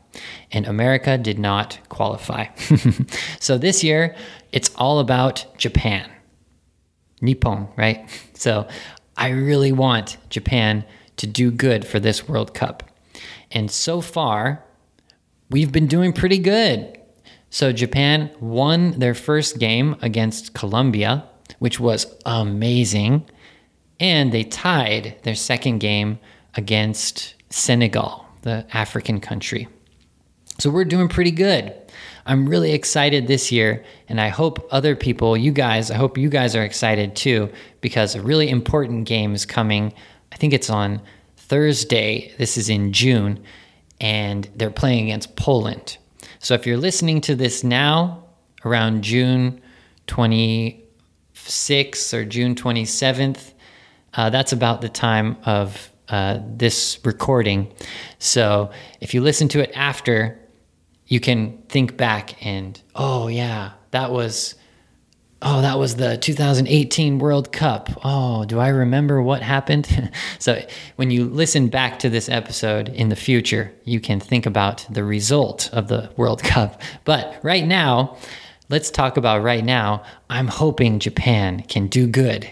and 0.52 0.66
America 0.66 1.18
did 1.18 1.38
not 1.38 1.80
qualify. 1.90 2.48
so 3.40 3.58
this 3.58 3.84
year, 3.84 4.16
it's 4.52 4.74
all 4.76 5.00
about 5.00 5.46
Japan. 5.58 6.10
Nippon, 7.22 7.68
right? 7.78 8.10
So 8.40 8.70
I 9.18 9.32
really 9.32 9.74
want 9.74 10.16
Japan 10.30 10.86
to 11.18 11.28
do 11.28 11.52
good 11.52 11.86
for 11.86 12.00
this 12.00 12.30
World 12.30 12.54
Cup. 12.54 12.84
And 13.52 13.70
so 13.70 14.00
far, 14.00 14.64
we've 15.50 15.74
been 15.74 15.88
doing 15.88 16.14
pretty 16.14 16.38
good. 16.38 16.98
So 17.50 17.74
Japan 17.74 18.32
won 18.40 18.98
their 19.00 19.14
first 19.14 19.60
game 19.60 19.98
against 20.02 20.54
Colombia, 20.54 21.26
which 21.58 21.82
was 21.82 22.16
amazing. 22.26 23.26
And 24.00 24.32
they 24.32 24.46
tied 24.46 25.18
their 25.24 25.36
second 25.36 25.80
game 25.80 26.20
against 26.56 27.36
Senegal, 27.50 28.26
the 28.42 28.66
African 28.74 29.20
country. 29.20 29.68
So 30.60 30.70
we're 30.70 30.86
doing 30.86 31.08
pretty 31.08 31.32
good. 31.32 31.74
I'm 32.26 32.48
really 32.48 32.74
excited 32.74 33.28
this 33.28 33.52
year, 33.52 33.84
and 34.08 34.20
I 34.20 34.28
hope 34.28 34.68
other 34.72 34.96
people, 34.96 35.38
you 35.38 35.52
guys, 35.52 35.90
I 35.90 35.96
hope 35.96 36.18
you 36.18 36.30
guys 36.30 36.56
are 36.56 36.64
excited 36.64 37.16
too, 37.16 37.50
because 37.82 38.14
a 38.14 38.22
really 38.22 38.50
important 38.50 39.08
game 39.08 39.34
is 39.34 39.46
coming. 39.46 39.94
I 40.32 40.36
think 40.36 40.54
it's 40.54 40.70
on 40.70 41.02
Thursday. 41.38 42.34
This 42.38 42.58
is 42.58 42.70
in 42.70 42.94
June, 42.94 43.42
and 44.02 44.50
they're 44.56 44.70
playing 44.70 45.06
against 45.06 45.36
Poland. 45.38 45.98
So 46.40 46.54
if 46.54 46.68
you're 46.68 46.78
listening 46.78 47.22
to 47.22 47.36
this 47.36 47.64
now, 47.64 48.26
around 48.66 49.04
June 49.04 49.62
26th 50.08 52.14
or 52.14 52.26
June 52.26 52.56
27th, 52.56 53.54
uh, 54.14 54.30
that's 54.30 54.52
about 54.52 54.82
the 54.82 54.90
time 54.90 55.38
of 55.46 55.89
uh, 56.10 56.40
this 56.46 57.00
recording. 57.04 57.72
So 58.20 58.72
if 59.00 59.14
you 59.14 59.22
listen 59.22 59.48
to 59.50 59.62
it 59.62 59.72
after, 59.76 60.40
you 61.08 61.20
can 61.20 61.58
think 61.70 61.98
back 61.98 62.46
and, 62.46 62.82
oh, 62.96 63.28
yeah, 63.28 63.72
that 63.92 64.12
was 64.12 64.56
oh, 65.42 65.62
that 65.62 65.80
was 65.80 65.96
the 65.96 66.18
2018 66.18 67.20
World 67.20 67.52
Cup. 67.52 67.90
Oh, 68.04 68.46
do 68.46 68.60
I 68.60 68.70
remember 68.70 69.22
what 69.22 69.42
happened? 69.42 70.12
so 70.40 70.62
when 70.96 71.12
you 71.12 71.26
listen 71.26 71.68
back 71.68 72.00
to 72.00 72.10
this 72.10 72.30
episode 72.30 72.90
in 72.90 73.10
the 73.10 73.16
future, 73.16 73.74
you 73.84 74.00
can 74.00 74.20
think 74.20 74.46
about 74.46 74.86
the 74.90 75.04
result 75.04 75.70
of 75.72 75.88
the 75.88 76.12
World 76.18 76.44
Cup. 76.44 76.82
But 77.06 77.40
right 77.44 77.66
now, 77.66 78.18
let's 78.70 78.92
talk 78.92 79.18
about 79.18 79.44
right 79.44 79.64
now. 79.64 80.04
I'm 80.30 80.48
hoping 80.48 81.00
Japan 81.00 81.62
can 81.64 81.88
do 81.88 82.08
good. 82.08 82.50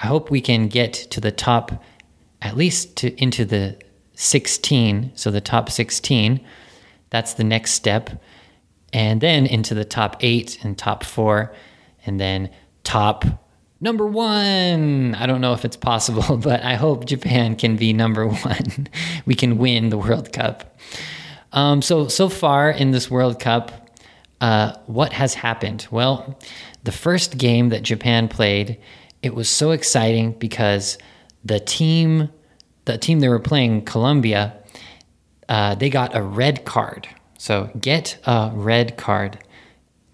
I 0.00 0.06
hope 0.06 0.30
we 0.30 0.40
can 0.40 0.68
get 0.68 0.92
to 0.92 1.20
the 1.20 1.32
top, 1.32 1.82
at 2.42 2.56
least 2.56 2.96
to, 2.96 3.20
into 3.20 3.44
the 3.44 3.76
16, 4.14 5.12
so 5.14 5.30
the 5.30 5.40
top 5.40 5.70
16. 5.70 6.40
That's 7.10 7.34
the 7.34 7.44
next 7.44 7.72
step. 7.72 8.22
And 8.92 9.20
then 9.20 9.46
into 9.46 9.74
the 9.74 9.84
top 9.84 10.16
eight 10.20 10.58
and 10.62 10.76
top 10.76 11.04
four 11.04 11.54
and 12.04 12.18
then 12.18 12.50
top 12.84 13.24
number 13.80 14.06
one. 14.06 15.14
I 15.14 15.26
don't 15.26 15.40
know 15.40 15.52
if 15.52 15.64
it's 15.64 15.76
possible, 15.76 16.36
but 16.42 16.62
I 16.62 16.74
hope 16.74 17.06
Japan 17.06 17.56
can 17.56 17.76
be 17.76 17.92
number 17.92 18.26
one. 18.26 18.88
we 19.26 19.34
can 19.34 19.58
win 19.58 19.90
the 19.90 19.98
World 19.98 20.32
Cup. 20.32 20.78
Um, 21.52 21.80
so, 21.80 22.08
so 22.08 22.28
far 22.28 22.70
in 22.70 22.90
this 22.90 23.10
World 23.10 23.40
Cup, 23.40 23.90
uh, 24.40 24.74
what 24.86 25.12
has 25.12 25.34
happened? 25.34 25.86
Well, 25.90 26.38
the 26.84 26.92
first 26.92 27.38
game 27.38 27.70
that 27.70 27.82
Japan 27.82 28.28
played, 28.28 28.78
it 29.22 29.34
was 29.34 29.48
so 29.48 29.70
exciting 29.72 30.32
because 30.32 30.98
the 31.44 31.60
team, 31.60 32.30
the 32.84 32.98
team 32.98 33.20
they 33.20 33.28
were 33.28 33.38
playing, 33.38 33.84
Colombia, 33.84 34.56
uh, 35.48 35.74
they 35.74 35.88
got 35.88 36.16
a 36.16 36.22
red 36.22 36.64
card. 36.64 37.08
So 37.38 37.70
get 37.80 38.18
a 38.26 38.50
red 38.52 38.96
card. 38.96 39.38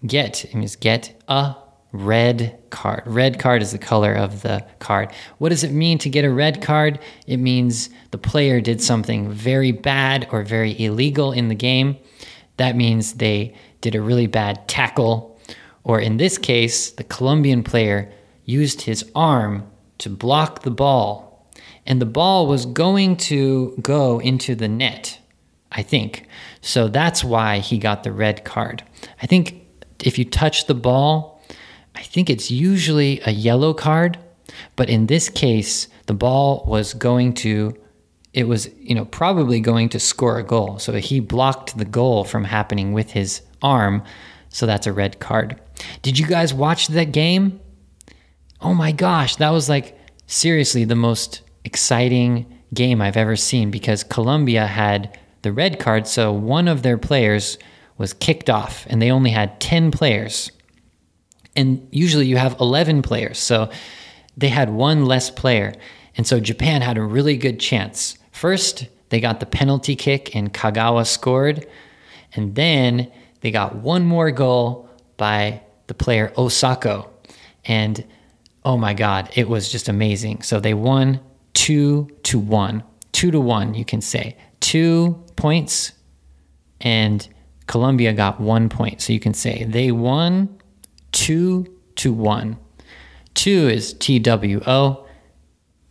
Get 0.05 0.45
it 0.45 0.53
means 0.53 0.75
get 0.75 1.21
a 1.27 1.55
red 1.91 2.57
card. 2.69 3.03
Red 3.05 3.39
card 3.39 3.61
is 3.61 3.71
the 3.71 3.77
color 3.77 4.13
of 4.13 4.41
the 4.41 4.65
card. 4.79 5.11
What 5.37 5.49
does 5.49 5.63
it 5.63 5.71
mean 5.71 5.97
to 5.99 6.09
get 6.09 6.25
a 6.25 6.29
red 6.29 6.61
card? 6.61 6.99
It 7.25 7.37
means 7.37 7.89
the 8.11 8.17
player 8.17 8.61
did 8.61 8.81
something 8.81 9.29
very 9.31 9.71
bad 9.71 10.27
or 10.31 10.43
very 10.43 10.79
illegal 10.79 11.31
in 11.31 11.47
the 11.47 11.55
game. 11.55 11.97
That 12.57 12.75
means 12.75 13.13
they 13.13 13.55
did 13.81 13.95
a 13.95 14.01
really 14.01 14.27
bad 14.27 14.67
tackle, 14.67 15.39
or 15.83 15.99
in 15.99 16.17
this 16.17 16.37
case, 16.37 16.91
the 16.91 17.03
Colombian 17.03 17.63
player 17.63 18.11
used 18.45 18.81
his 18.81 19.09
arm 19.13 19.69
to 19.99 20.09
block 20.09 20.63
the 20.63 20.71
ball, 20.71 21.49
and 21.85 22.01
the 22.01 22.05
ball 22.05 22.47
was 22.47 22.65
going 22.65 23.17
to 23.17 23.75
go 23.81 24.19
into 24.19 24.55
the 24.55 24.67
net, 24.67 25.19
I 25.71 25.83
think. 25.83 26.27
So 26.61 26.87
that's 26.87 27.23
why 27.23 27.59
he 27.59 27.77
got 27.77 28.03
the 28.03 28.11
red 28.11 28.43
card. 28.43 28.83
I 29.21 29.27
think 29.27 29.65
if 30.03 30.17
you 30.17 30.25
touch 30.25 30.67
the 30.67 30.75
ball, 30.75 31.41
I 31.95 32.01
think 32.01 32.29
it's 32.29 32.51
usually 32.51 33.21
a 33.21 33.31
yellow 33.31 33.73
card, 33.73 34.17
but 34.75 34.89
in 34.89 35.07
this 35.07 35.29
case, 35.29 35.87
the 36.07 36.13
ball 36.13 36.65
was 36.67 36.93
going 36.93 37.33
to 37.35 37.75
it 38.35 38.49
was, 38.49 38.69
you 38.77 38.93
know, 38.93 39.05
probably 39.05 39.61
going 39.61 39.87
to 39.87 39.99
score 39.99 40.37
a 40.37 40.43
goal. 40.43 40.77
So 40.77 40.91
he 40.91 41.21
blocked 41.21 41.77
the 41.77 41.85
goal 41.85 42.25
from 42.25 42.43
happening 42.43 42.91
with 42.91 43.11
his 43.11 43.41
arm, 43.61 44.03
so 44.49 44.65
that's 44.65 44.85
a 44.85 44.91
red 44.91 45.21
card. 45.21 45.59
Did 46.01 46.19
you 46.19 46.27
guys 46.27 46.53
watch 46.53 46.89
that 46.89 47.13
game? 47.13 47.61
Oh 48.65 48.73
my 48.73 48.91
gosh, 48.91 49.35
that 49.35 49.51
was 49.51 49.69
like 49.69 49.95
seriously 50.25 50.85
the 50.85 50.95
most 50.95 51.43
exciting 51.63 52.51
game 52.73 52.99
I've 52.99 53.15
ever 53.15 53.35
seen 53.35 53.69
because 53.69 54.03
Colombia 54.03 54.65
had 54.65 55.19
the 55.43 55.53
red 55.53 55.79
card, 55.79 56.07
so 56.07 56.33
one 56.33 56.67
of 56.67 56.81
their 56.81 56.97
players 56.97 57.59
was 57.99 58.13
kicked 58.13 58.49
off 58.49 58.87
and 58.89 58.99
they 58.99 59.11
only 59.11 59.29
had 59.29 59.61
10 59.61 59.91
players 59.91 60.51
and 61.55 61.87
usually 61.91 62.25
you 62.25 62.37
have 62.37 62.59
11 62.59 63.03
players. 63.03 63.37
So 63.37 63.69
they 64.35 64.49
had 64.49 64.71
one 64.71 65.05
less 65.05 65.29
player. 65.29 65.75
And 66.17 66.25
so 66.25 66.39
Japan 66.39 66.81
had 66.81 66.97
a 66.97 67.03
really 67.03 67.37
good 67.37 67.59
chance. 67.59 68.17
First, 68.31 68.87
they 69.09 69.19
got 69.19 69.41
the 69.41 69.45
penalty 69.45 69.95
kick 69.95 70.35
and 70.35 70.51
Kagawa 70.51 71.05
scored. 71.05 71.67
And 72.33 72.55
then 72.55 73.11
they 73.41 73.51
got 73.51 73.75
one 73.75 74.05
more 74.05 74.31
goal 74.31 74.89
by 75.17 75.61
the 75.85 75.93
player 75.93 76.33
Osako. 76.35 77.07
And 77.63 78.03
oh 78.65 78.77
my 78.77 78.93
God, 78.93 79.29
it 79.35 79.47
was 79.47 79.71
just 79.71 79.87
amazing. 79.87 80.41
So 80.41 80.59
they 80.59 80.73
won 80.73 81.21
two 81.53 82.09
to 82.23 82.39
one. 82.39 82.83
Two 83.11 83.31
to 83.31 83.39
one, 83.39 83.75
you 83.75 83.85
can 83.85 84.01
say. 84.01 84.35
Two 84.59 85.23
points, 85.35 85.93
and 86.81 87.27
Colombia 87.67 88.11
got 88.11 88.41
one 88.41 88.67
point. 88.67 89.01
So 89.01 89.13
you 89.13 89.19
can 89.19 89.33
say 89.33 89.63
they 89.63 89.91
won 89.91 90.59
two 91.11 91.67
to 91.97 92.11
one. 92.11 92.57
Two 93.35 93.69
is 93.69 93.93
T 93.93 94.19
W 94.19 94.61
O, 94.65 95.07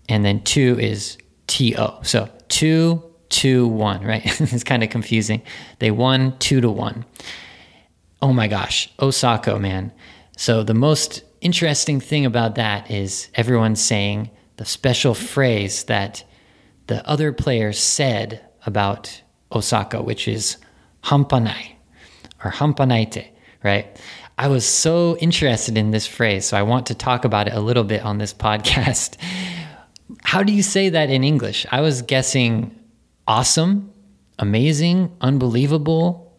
and 0.08 0.24
then 0.24 0.42
two 0.42 0.78
is 0.78 1.16
T 1.46 1.76
O. 1.76 2.00
So 2.02 2.28
two, 2.48 3.02
two, 3.28 3.66
one, 3.68 4.02
right? 4.04 4.24
it's 4.40 4.64
kind 4.64 4.82
of 4.82 4.90
confusing. 4.90 5.42
They 5.78 5.90
won 5.90 6.36
two 6.38 6.60
to 6.60 6.70
one. 6.70 7.04
Oh 8.20 8.32
my 8.32 8.48
gosh, 8.48 8.92
Osako, 8.98 9.60
man. 9.60 9.92
So 10.36 10.62
the 10.62 10.74
most 10.74 11.22
interesting 11.44 12.00
thing 12.00 12.26
about 12.26 12.56
that 12.56 12.90
is 12.90 13.28
everyone's 13.34 13.80
saying 13.80 14.30
the 14.56 14.64
special 14.64 15.14
phrase 15.14 15.84
that 15.84 16.24
the 16.86 17.06
other 17.08 17.32
players 17.32 17.78
said 17.78 18.44
about 18.66 19.22
Osako, 19.52 20.02
which 20.02 20.26
is 20.26 20.56
hampanai 21.04 21.72
or 22.42 22.50
hampanaite, 22.50 23.28
right? 23.62 24.00
I 24.36 24.48
was 24.48 24.66
so 24.66 25.16
interested 25.18 25.78
in 25.78 25.90
this 25.90 26.06
phrase, 26.06 26.46
so 26.46 26.56
I 26.56 26.62
want 26.62 26.86
to 26.86 26.94
talk 26.94 27.24
about 27.24 27.46
it 27.46 27.54
a 27.54 27.60
little 27.60 27.84
bit 27.84 28.02
on 28.02 28.18
this 28.18 28.34
podcast. 28.46 29.16
How 30.22 30.42
do 30.42 30.52
you 30.52 30.62
say 30.62 30.88
that 30.88 31.10
in 31.10 31.22
English? 31.22 31.66
I 31.70 31.82
was 31.82 32.02
guessing 32.02 32.74
awesome, 33.28 33.92
amazing, 34.38 35.14
unbelievable, 35.20 36.32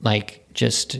like 0.00 0.46
just 0.54 0.98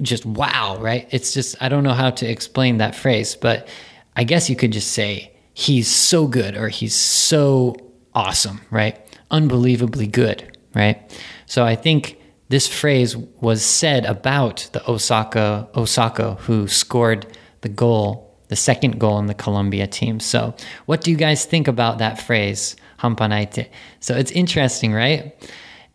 just 0.00 0.26
wow, 0.26 0.76
right? 0.78 1.08
It's 1.10 1.32
just 1.32 1.56
I 1.60 1.68
don't 1.68 1.84
know 1.84 1.94
how 1.94 2.10
to 2.10 2.30
explain 2.30 2.78
that 2.78 2.94
phrase, 2.94 3.34
but 3.34 3.68
I 4.14 4.24
guess 4.24 4.50
you 4.50 4.56
could 4.56 4.72
just 4.72 4.92
say 4.92 5.32
he's 5.54 5.88
so 5.88 6.26
good 6.26 6.56
or 6.56 6.68
he's 6.68 6.94
so 6.94 7.76
awesome, 8.14 8.60
right? 8.70 8.98
Unbelievably 9.30 10.08
good, 10.08 10.58
right? 10.74 10.98
So 11.46 11.64
I 11.64 11.76
think 11.76 12.18
this 12.48 12.68
phrase 12.68 13.16
was 13.16 13.64
said 13.64 14.04
about 14.04 14.68
the 14.72 14.80
Osako 14.80 15.70
Osako 15.72 16.38
who 16.40 16.68
scored 16.68 17.26
the 17.62 17.68
goal, 17.68 18.38
the 18.48 18.56
second 18.56 19.00
goal 19.00 19.18
in 19.18 19.26
the 19.26 19.34
Colombia 19.34 19.86
team. 19.86 20.20
So, 20.20 20.54
what 20.86 21.00
do 21.00 21.10
you 21.10 21.16
guys 21.16 21.44
think 21.44 21.66
about 21.66 21.98
that 21.98 22.20
phrase, 22.20 22.76
hampanaite? 22.98 23.68
So, 23.98 24.14
it's 24.14 24.30
interesting, 24.30 24.92
right? 24.92 25.34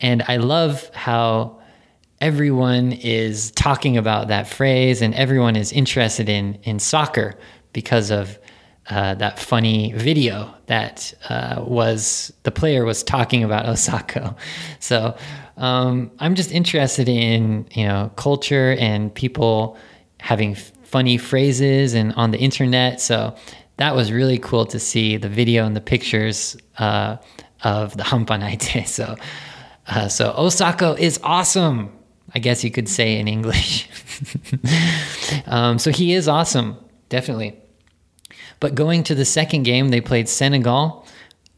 And 0.02 0.24
I 0.28 0.38
love 0.38 0.90
how 0.94 1.61
everyone 2.22 2.92
is 2.92 3.52
talking 3.52 3.98
about 3.98 4.28
that 4.28 4.48
phrase 4.48 5.02
and 5.02 5.14
everyone 5.16 5.56
is 5.56 5.74
interested 5.74 6.30
in 6.30 6.58
in 6.64 6.80
soccer 6.80 7.34
because 7.74 8.12
of 8.12 8.38
uh, 8.90 9.16
that 9.16 9.40
funny 9.40 9.94
video 9.94 10.54
that 10.68 11.14
uh, 11.30 11.64
was 11.66 12.32
the 12.44 12.52
player 12.52 12.86
was 12.86 13.04
talking 13.04 13.44
about 13.44 13.66
Osako. 13.74 14.36
So 14.80 15.18
um, 15.58 16.12
I'm 16.20 16.36
just 16.36 16.52
interested 16.52 17.10
in 17.10 17.68
you 17.72 17.86
know 17.86 18.12
culture 18.16 18.76
and 18.80 19.14
people 19.14 19.78
having 20.20 20.56
funny 20.56 21.18
phrases 21.18 21.94
and 21.96 22.14
on 22.14 22.32
the 22.32 22.38
internet. 22.38 23.02
So 23.02 23.36
that 23.78 23.96
was 23.96 24.12
really 24.12 24.38
cool 24.38 24.66
to 24.68 24.80
see 24.80 25.18
the 25.18 25.30
video 25.30 25.66
and 25.66 25.76
the 25.76 25.82
pictures 25.82 26.56
uh, 26.78 27.18
of 27.64 27.98
the 27.98 28.04
Hampanaite. 28.04 28.86
So 28.88 29.16
uh, 29.88 30.08
so 30.08 30.32
Osako 30.34 30.98
is 30.98 31.20
awesome. 31.24 31.92
I 32.34 32.40
guess 32.40 32.64
you 32.64 32.72
could 32.72 32.88
say 32.88 33.20
in 33.20 33.28
English. 33.28 33.90
um, 35.46 35.80
so 35.80 35.92
he 35.92 36.14
is 36.14 36.28
awesome, 36.28 36.78
definitely. 37.10 37.58
But 38.60 38.76
going 38.76 39.04
to 39.04 39.16
the 39.16 39.26
second 39.26 39.64
game, 39.64 39.90
they 39.90 40.02
played 40.02 40.30
Senegal. 40.30 41.06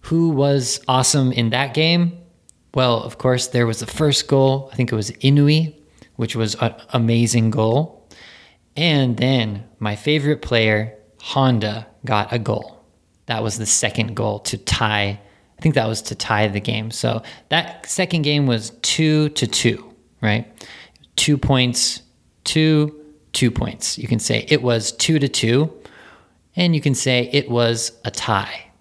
Who 0.02 0.30
was 0.30 0.82
awesome 0.88 1.32
in 1.32 1.50
that 1.52 1.74
game? 1.74 2.18
Well, 2.74 3.04
of 3.04 3.18
course, 3.18 3.48
there 3.48 3.68
was 3.68 3.80
the 3.80 3.86
first 3.88 4.28
goal. 4.28 4.70
I 4.72 4.76
think 4.76 4.92
it 4.92 4.96
was 4.96 5.12
Inui, 5.12 5.76
which 6.16 6.36
was 6.36 6.56
an 6.56 6.74
amazing 6.90 7.52
goal. 7.52 8.10
And 8.76 9.18
then 9.18 9.66
my 9.80 9.96
favorite 9.96 10.42
player, 10.42 10.98
Honda, 11.22 11.88
got 12.06 12.34
a 12.34 12.40
goal. 12.40 12.84
That 13.28 13.44
was 13.44 13.58
the 13.58 13.66
second 13.66 14.16
goal 14.16 14.40
to 14.40 14.58
tie. 14.58 15.20
I 15.58 15.62
think 15.62 15.76
that 15.76 15.88
was 15.88 16.02
to 16.04 16.16
tie 16.16 16.48
the 16.48 16.60
game. 16.60 16.92
So 16.92 17.22
that 17.50 17.86
second 17.86 18.24
game 18.24 18.48
was 18.48 18.72
two 18.82 19.30
to 19.30 19.48
two, 19.48 19.93
right? 20.24 20.48
Two 21.16 21.38
points, 21.38 22.02
two, 22.44 23.00
two 23.34 23.52
points. 23.52 24.00
You 24.00 24.08
can 24.08 24.20
say 24.20 24.46
it 24.50 24.64
was 24.64 24.92
two 24.92 25.20
to 25.20 25.28
two, 25.28 25.72
and 26.56 26.74
you 26.74 26.82
can 26.82 26.96
say 26.96 27.30
it 27.32 27.50
was 27.50 27.92
a 28.04 28.10
tie. 28.10 28.72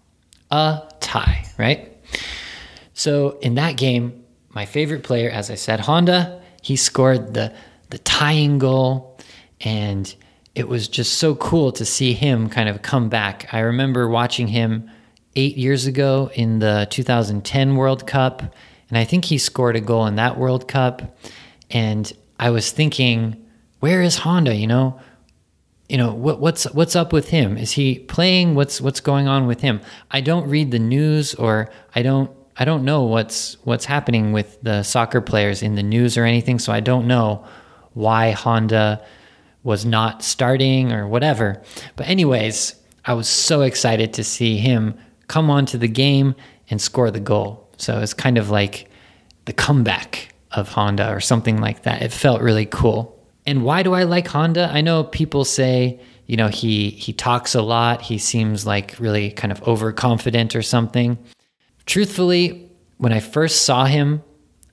A 0.51 0.89
tie, 1.01 1.45
right? 1.59 1.95
So 2.95 3.39
in 3.41 3.57
that 3.57 3.77
game, 3.77 4.25
my 4.49 4.65
favorite 4.65 5.03
player, 5.03 5.29
as 5.29 5.51
I 5.51 5.57
said, 5.57 5.81
Honda, 5.81 6.41
he 6.63 6.77
scored 6.77 7.35
the 7.35 7.53
the 7.93 7.99
tying 7.99 8.59
goal. 8.59 9.19
And 9.61 10.13
it 10.55 10.67
was 10.67 10.89
just 10.89 11.19
so 11.19 11.35
cool 11.37 11.71
to 11.73 11.85
see 11.85 12.15
him 12.15 12.49
kind 12.49 12.69
of 12.69 12.83
come 12.83 13.09
back. 13.09 13.49
I 13.53 13.61
remember 13.61 14.09
watching 14.09 14.49
him 14.49 14.91
eight 15.37 15.57
years 15.57 15.87
ago 15.87 16.31
in 16.35 16.59
the 16.59 16.89
2010 16.91 17.77
World 17.77 18.07
Cup, 18.07 18.55
and 18.93 18.99
I 18.99 19.05
think 19.05 19.25
he 19.25 19.39
scored 19.39 19.75
a 19.75 19.81
goal 19.81 20.05
in 20.05 20.17
that 20.17 20.37
World 20.37 20.69
Cup. 20.69 21.17
And 21.71 22.13
I 22.39 22.51
was 22.51 22.71
thinking, 22.71 23.43
where 23.81 24.03
is 24.03 24.19
Honda? 24.19 24.55
You 24.55 24.67
know, 24.67 25.01
you 25.89 25.97
know 25.97 26.13
what, 26.13 26.41
what's 26.41 26.65
what's 26.75 26.95
up 26.95 27.11
with 27.11 27.31
him? 27.31 27.57
Is 27.57 27.73
he 27.73 28.01
playing? 28.01 28.55
What's 28.55 28.83
what's 28.83 29.01
going 29.01 29.29
on 29.29 29.47
with 29.47 29.63
him? 29.63 29.81
I 30.11 30.21
don't 30.21 30.47
read 30.47 30.73
the 30.73 30.79
news, 30.79 31.35
or 31.35 31.71
I 31.95 32.03
don't 32.03 32.31
I 32.59 32.67
don't 32.67 32.85
know 32.85 33.05
what's 33.05 33.55
what's 33.65 33.87
happening 33.87 34.33
with 34.33 34.61
the 34.61 34.83
soccer 34.83 35.23
players 35.23 35.63
in 35.63 35.75
the 35.75 35.83
news 35.83 36.19
or 36.19 36.27
anything. 36.27 36.59
So 36.59 36.71
I 36.71 36.81
don't 36.81 37.07
know 37.07 37.47
why 37.95 38.33
Honda 38.33 39.03
was 39.63 39.87
not 39.87 40.23
starting 40.23 40.93
or 40.93 41.09
whatever. 41.09 41.63
But, 41.97 42.09
anyways, 42.09 42.75
I 43.07 43.15
was 43.15 43.27
so 43.27 43.63
excited 43.63 44.13
to 44.15 44.25
see 44.25 44.59
him 44.59 44.99
come 45.29 45.49
onto 45.49 45.79
the 45.79 45.89
game 45.89 46.35
and 46.69 46.79
score 46.79 47.11
the 47.11 47.21
goal. 47.21 47.62
So 47.83 47.99
it's 47.99 48.15
kind 48.15 48.39
of 48.39 48.49
like 48.49 48.89
the 49.47 49.53
comeback 49.53 50.33
of 50.53 50.69
Honda 50.69 51.13
or 51.13 51.19
something 51.19 51.61
like 51.61 51.83
that. 51.83 52.01
It 52.01 52.13
felt 52.13 52.41
really 52.41 52.65
cool. 52.65 53.19
And 53.45 53.65
why 53.65 53.83
do 53.83 53.93
I 53.93 54.05
like 54.05 54.29
Honda? 54.29 54.71
I 54.73 54.83
know 54.83 55.03
people 55.03 55.45
say, 55.45 55.99
you 56.27 56.37
know, 56.37 56.47
he 56.47 56.91
he 56.91 57.13
talks 57.13 57.57
a 57.57 57.61
lot. 57.61 58.01
He 58.01 58.19
seems 58.19 58.65
like 58.65 58.95
really 59.01 59.33
kind 59.33 59.51
of 59.51 59.61
overconfident 59.67 60.55
or 60.55 60.63
something. 60.63 61.19
Truthfully, 61.85 62.71
when 62.99 63.13
I 63.13 63.19
first 63.19 63.63
saw 63.63 63.87
him, 63.87 64.23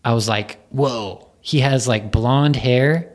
I 0.06 0.14
was 0.14 0.30
like, 0.30 0.60
"Whoa, 0.70 1.28
he 1.42 1.62
has 1.62 1.88
like 1.88 2.12
blonde 2.12 2.58
hair 2.58 3.12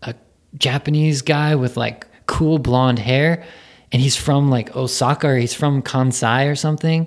a 0.00 0.14
Japanese 0.56 1.20
guy 1.20 1.56
with 1.56 1.76
like 1.76 2.06
cool 2.24 2.58
blonde 2.58 3.00
hair 3.00 3.44
and 3.92 4.00
he's 4.00 4.16
from 4.16 4.48
like 4.48 4.74
Osaka 4.74 5.28
or 5.28 5.36
he's 5.36 5.52
from 5.52 5.82
Kansai 5.82 6.50
or 6.50 6.56
something. 6.56 7.06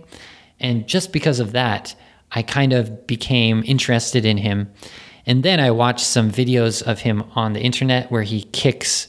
And 0.60 0.88
just 0.88 1.12
because 1.12 1.40
of 1.40 1.54
that, 1.54 1.96
I 2.32 2.42
kind 2.42 2.74
of 2.74 3.08
became 3.08 3.64
interested 3.66 4.26
in 4.26 4.38
him. 4.38 4.72
And 5.26 5.44
then 5.44 5.60
I 5.60 5.72
watched 5.72 6.06
some 6.06 6.32
videos 6.32 6.82
of 6.82 7.00
him 7.00 7.24
on 7.36 7.54
the 7.54 7.62
internet 7.62 8.12
where 8.12 8.24
he 8.24 8.44
kicks 8.44 9.08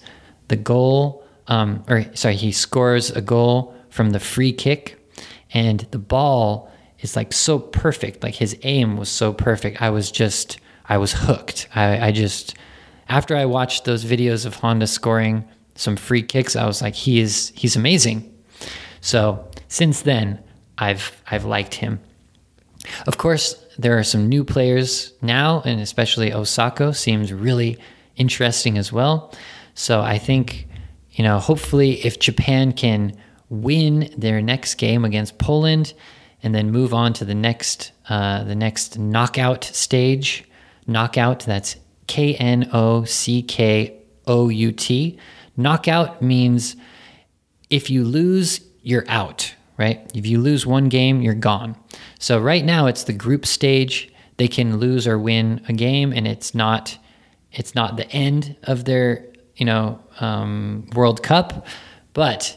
the 0.48 0.56
goal, 0.56 1.24
um, 1.46 1.84
or 1.88 2.04
sorry, 2.14 2.36
he 2.36 2.52
scores 2.52 3.10
a 3.10 3.20
goal 3.20 3.74
from 3.88 4.10
the 4.10 4.20
free 4.20 4.52
kick. 4.52 4.96
And 5.52 5.80
the 5.90 5.98
ball 5.98 6.70
is 7.00 7.16
like 7.16 7.32
so 7.32 7.58
perfect. 7.58 8.22
Like 8.22 8.34
his 8.34 8.56
aim 8.62 8.96
was 8.96 9.08
so 9.08 9.32
perfect. 9.32 9.80
I 9.80 9.90
was 9.90 10.10
just, 10.10 10.58
I 10.88 10.98
was 10.98 11.12
hooked. 11.12 11.68
I, 11.74 12.08
I 12.08 12.12
just, 12.12 12.54
after 13.08 13.36
I 13.36 13.44
watched 13.44 13.84
those 13.84 14.04
videos 14.04 14.46
of 14.46 14.56
Honda 14.56 14.86
scoring 14.86 15.44
some 15.74 15.96
free 15.96 16.22
kicks, 16.22 16.54
I 16.56 16.66
was 16.66 16.82
like, 16.82 16.94
he 16.94 17.20
is 17.20 17.52
he's 17.54 17.74
amazing. 17.76 18.32
So 19.00 19.48
since 19.68 20.02
then, 20.02 20.42
I've 20.78 21.20
I've 21.30 21.44
liked 21.44 21.74
him. 21.74 22.00
Of 23.06 23.18
course, 23.18 23.54
there 23.78 23.98
are 23.98 24.04
some 24.04 24.28
new 24.28 24.44
players 24.44 25.12
now, 25.22 25.62
and 25.64 25.80
especially 25.80 26.30
Osako 26.30 26.94
seems 26.94 27.32
really 27.32 27.78
interesting 28.16 28.78
as 28.78 28.92
well. 28.92 29.32
So 29.74 30.00
I 30.00 30.18
think, 30.18 30.66
you 31.12 31.24
know, 31.24 31.38
hopefully 31.38 32.04
if 32.04 32.18
Japan 32.18 32.72
can 32.72 33.16
win 33.48 34.12
their 34.16 34.40
next 34.40 34.74
game 34.76 35.04
against 35.04 35.38
Poland 35.38 35.92
and 36.42 36.54
then 36.54 36.70
move 36.70 36.94
on 36.94 37.12
to 37.14 37.24
the 37.24 37.34
next 37.34 37.92
uh, 38.08 38.44
the 38.44 38.54
next 38.54 38.98
knockout 38.98 39.64
stage, 39.64 40.44
knockout 40.86 41.40
that's 41.40 41.76
K 42.06 42.34
N 42.34 42.68
O 42.72 43.04
C 43.04 43.42
K 43.42 44.02
O 44.26 44.48
U 44.48 44.72
T. 44.72 45.18
Knockout 45.56 46.20
means 46.22 46.76
if 47.68 47.88
you 47.90 48.04
lose, 48.04 48.60
you're 48.82 49.04
out, 49.08 49.54
right? 49.78 50.10
If 50.14 50.26
you 50.26 50.40
lose 50.40 50.66
one 50.66 50.88
game, 50.88 51.22
you're 51.22 51.34
gone. 51.34 51.76
So 52.20 52.38
right 52.38 52.64
now 52.64 52.86
it's 52.86 53.04
the 53.04 53.12
group 53.12 53.46
stage. 53.46 54.12
They 54.36 54.46
can 54.46 54.76
lose 54.76 55.08
or 55.08 55.18
win 55.18 55.64
a 55.68 55.72
game, 55.72 56.12
and 56.12 56.28
it's 56.28 56.54
not 56.54 56.96
it's 57.52 57.74
not 57.74 57.96
the 57.96 58.08
end 58.12 58.56
of 58.62 58.84
their 58.84 59.26
you 59.56 59.66
know 59.66 59.98
um, 60.20 60.86
World 60.94 61.22
Cup, 61.22 61.66
but 62.12 62.56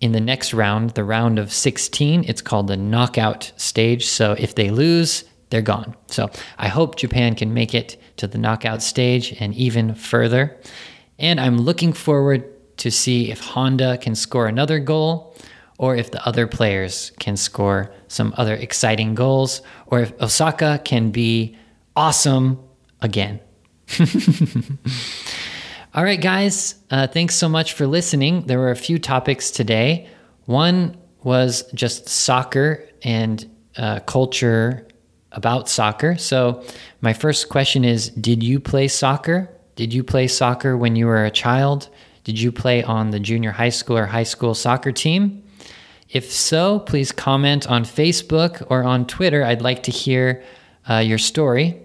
in 0.00 0.10
the 0.12 0.20
next 0.20 0.52
round, 0.52 0.90
the 0.90 1.04
round 1.04 1.38
of 1.38 1.52
16, 1.52 2.24
it's 2.26 2.42
called 2.42 2.66
the 2.66 2.76
knockout 2.76 3.52
stage. 3.56 4.04
So 4.06 4.32
if 4.32 4.56
they 4.56 4.70
lose, 4.70 5.22
they're 5.50 5.62
gone. 5.62 5.94
So 6.08 6.28
I 6.58 6.66
hope 6.66 6.96
Japan 6.96 7.36
can 7.36 7.54
make 7.54 7.72
it 7.72 7.96
to 8.16 8.26
the 8.26 8.36
knockout 8.36 8.82
stage 8.82 9.32
and 9.38 9.54
even 9.54 9.94
further. 9.94 10.58
And 11.20 11.38
I'm 11.38 11.56
looking 11.58 11.92
forward 11.92 12.44
to 12.78 12.90
see 12.90 13.30
if 13.30 13.40
Honda 13.40 13.96
can 13.98 14.16
score 14.16 14.48
another 14.48 14.80
goal 14.80 15.36
or 15.78 15.96
if 15.96 16.10
the 16.10 16.24
other 16.26 16.46
players 16.46 17.12
can 17.18 17.36
score 17.36 17.92
some 18.08 18.34
other 18.36 18.54
exciting 18.54 19.14
goals 19.14 19.62
or 19.86 20.00
if 20.00 20.16
Osako 20.18 20.82
can 20.84 21.10
be 21.10 21.56
awesome 21.96 22.58
again. 23.00 23.40
All 25.94 26.04
right, 26.04 26.20
guys, 26.20 26.76
uh, 26.90 27.06
thanks 27.06 27.34
so 27.34 27.48
much 27.48 27.74
for 27.74 27.86
listening. 27.86 28.46
There 28.46 28.58
were 28.58 28.70
a 28.70 28.76
few 28.76 28.98
topics 28.98 29.50
today. 29.50 30.08
One 30.46 30.96
was 31.22 31.70
just 31.74 32.08
soccer 32.08 32.88
and 33.02 33.48
uh, 33.76 34.00
culture 34.00 34.88
about 35.32 35.68
soccer. 35.68 36.16
So, 36.16 36.64
my 37.00 37.12
first 37.12 37.48
question 37.48 37.84
is 37.84 38.08
Did 38.10 38.42
you 38.42 38.60
play 38.60 38.88
soccer? 38.88 39.50
Did 39.76 39.92
you 39.92 40.04
play 40.04 40.28
soccer 40.28 40.76
when 40.76 40.96
you 40.96 41.06
were 41.06 41.24
a 41.24 41.30
child? 41.30 41.88
Did 42.24 42.40
you 42.40 42.52
play 42.52 42.82
on 42.82 43.10
the 43.10 43.20
junior 43.20 43.50
high 43.50 43.70
school 43.70 43.98
or 43.98 44.06
high 44.06 44.22
school 44.22 44.54
soccer 44.54 44.92
team? 44.92 45.41
If 46.12 46.30
so, 46.30 46.78
please 46.80 47.10
comment 47.10 47.66
on 47.66 47.84
Facebook 47.84 48.64
or 48.68 48.84
on 48.84 49.06
Twitter. 49.06 49.42
I'd 49.44 49.62
like 49.62 49.82
to 49.84 49.90
hear 49.90 50.44
uh, 50.88 50.98
your 50.98 51.16
story. 51.16 51.80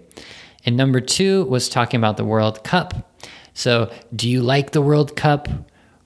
And 0.66 0.76
number 0.76 1.00
two 1.00 1.46
was 1.46 1.70
talking 1.70 1.98
about 1.98 2.18
the 2.18 2.24
World 2.24 2.62
Cup. 2.62 3.16
So, 3.54 3.90
do 4.14 4.28
you 4.28 4.42
like 4.42 4.72
the 4.72 4.82
World 4.82 5.16
Cup? 5.16 5.48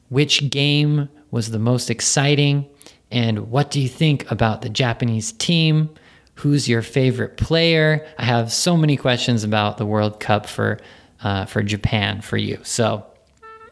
Which 0.08 0.48
game 0.50 1.08
was 1.32 1.50
the 1.50 1.58
most 1.58 1.90
exciting? 1.90 2.68
And 3.10 3.50
what 3.50 3.70
do 3.72 3.80
you 3.80 3.88
think 3.88 4.30
about 4.30 4.62
the 4.62 4.68
Japanese 4.68 5.32
team? 5.32 5.90
Who's 6.36 6.68
your 6.68 6.82
favorite 6.82 7.36
player? 7.36 8.06
I 8.18 8.24
have 8.24 8.52
so 8.52 8.76
many 8.76 8.96
questions 8.96 9.42
about 9.42 9.78
the 9.78 9.86
World 9.86 10.20
Cup 10.20 10.46
for 10.46 10.78
uh, 11.22 11.44
for 11.46 11.62
Japan 11.62 12.20
for 12.20 12.36
you. 12.36 12.58
So 12.62 13.04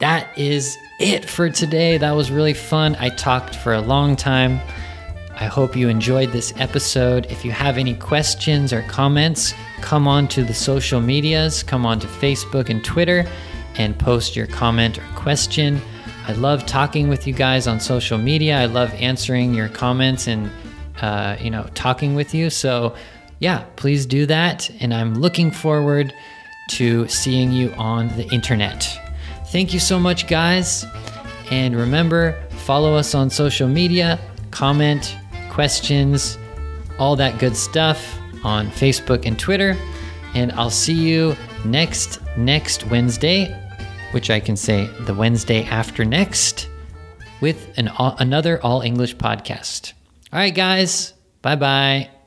that 0.00 0.36
is 0.38 0.76
it 0.98 1.28
for 1.28 1.48
today. 1.50 1.98
That 1.98 2.12
was 2.12 2.30
really 2.30 2.54
fun. 2.54 2.96
I 2.98 3.10
talked 3.10 3.54
for 3.54 3.72
a 3.72 3.80
long 3.80 4.16
time. 4.16 4.60
I 5.34 5.44
hope 5.44 5.74
you 5.74 5.88
enjoyed 5.88 6.32
this 6.32 6.52
episode. 6.58 7.26
If 7.30 7.44
you 7.44 7.50
have 7.52 7.78
any 7.78 7.94
questions 7.94 8.72
or 8.72 8.82
comments, 8.82 9.54
come 9.80 10.06
on 10.06 10.28
to 10.28 10.44
the 10.44 10.52
social 10.52 11.00
medias, 11.00 11.62
come 11.62 11.86
on 11.86 12.00
to 12.00 12.06
Facebook 12.06 12.68
and 12.68 12.84
Twitter, 12.84 13.24
and 13.76 13.98
post 13.98 14.36
your 14.36 14.46
comment 14.46 14.98
or 14.98 15.04
question. 15.14 15.80
I 16.26 16.32
love 16.32 16.66
talking 16.66 17.08
with 17.08 17.26
you 17.26 17.32
guys 17.32 17.66
on 17.66 17.80
social 17.80 18.18
media. 18.18 18.58
I 18.58 18.66
love 18.66 18.92
answering 18.94 19.54
your 19.54 19.68
comments 19.68 20.26
and 20.26 20.50
uh, 21.00 21.36
you 21.40 21.50
know, 21.50 21.66
talking 21.74 22.14
with 22.14 22.34
you. 22.34 22.50
So, 22.50 22.94
yeah, 23.38 23.64
please 23.76 24.04
do 24.06 24.26
that. 24.26 24.70
And 24.80 24.92
I'm 24.92 25.14
looking 25.14 25.50
forward 25.50 26.12
to 26.70 27.08
seeing 27.08 27.52
you 27.52 27.72
on 27.72 28.08
the 28.16 28.28
internet. 28.28 29.09
Thank 29.50 29.74
you 29.74 29.80
so 29.80 29.98
much, 29.98 30.28
guys. 30.28 30.86
And 31.50 31.76
remember, 31.76 32.40
follow 32.50 32.94
us 32.94 33.14
on 33.14 33.30
social 33.30 33.68
media, 33.68 34.20
comment, 34.52 35.16
questions, 35.50 36.38
all 36.98 37.16
that 37.16 37.38
good 37.40 37.56
stuff 37.56 38.16
on 38.44 38.68
Facebook 38.68 39.26
and 39.26 39.38
Twitter. 39.38 39.76
And 40.34 40.52
I'll 40.52 40.70
see 40.70 40.94
you 40.94 41.36
next 41.64 42.20
next 42.36 42.86
Wednesday, 42.86 43.46
which 44.12 44.30
I 44.30 44.38
can 44.38 44.56
say 44.56 44.86
the 45.00 45.14
Wednesday 45.14 45.64
after 45.64 46.04
next, 46.04 46.68
with 47.40 47.76
an 47.76 47.90
another 47.98 48.62
all 48.62 48.82
English 48.82 49.16
podcast. 49.16 49.94
All 50.32 50.38
right, 50.38 50.54
guys. 50.54 51.14
Bye 51.42 51.56
bye. 51.56 52.19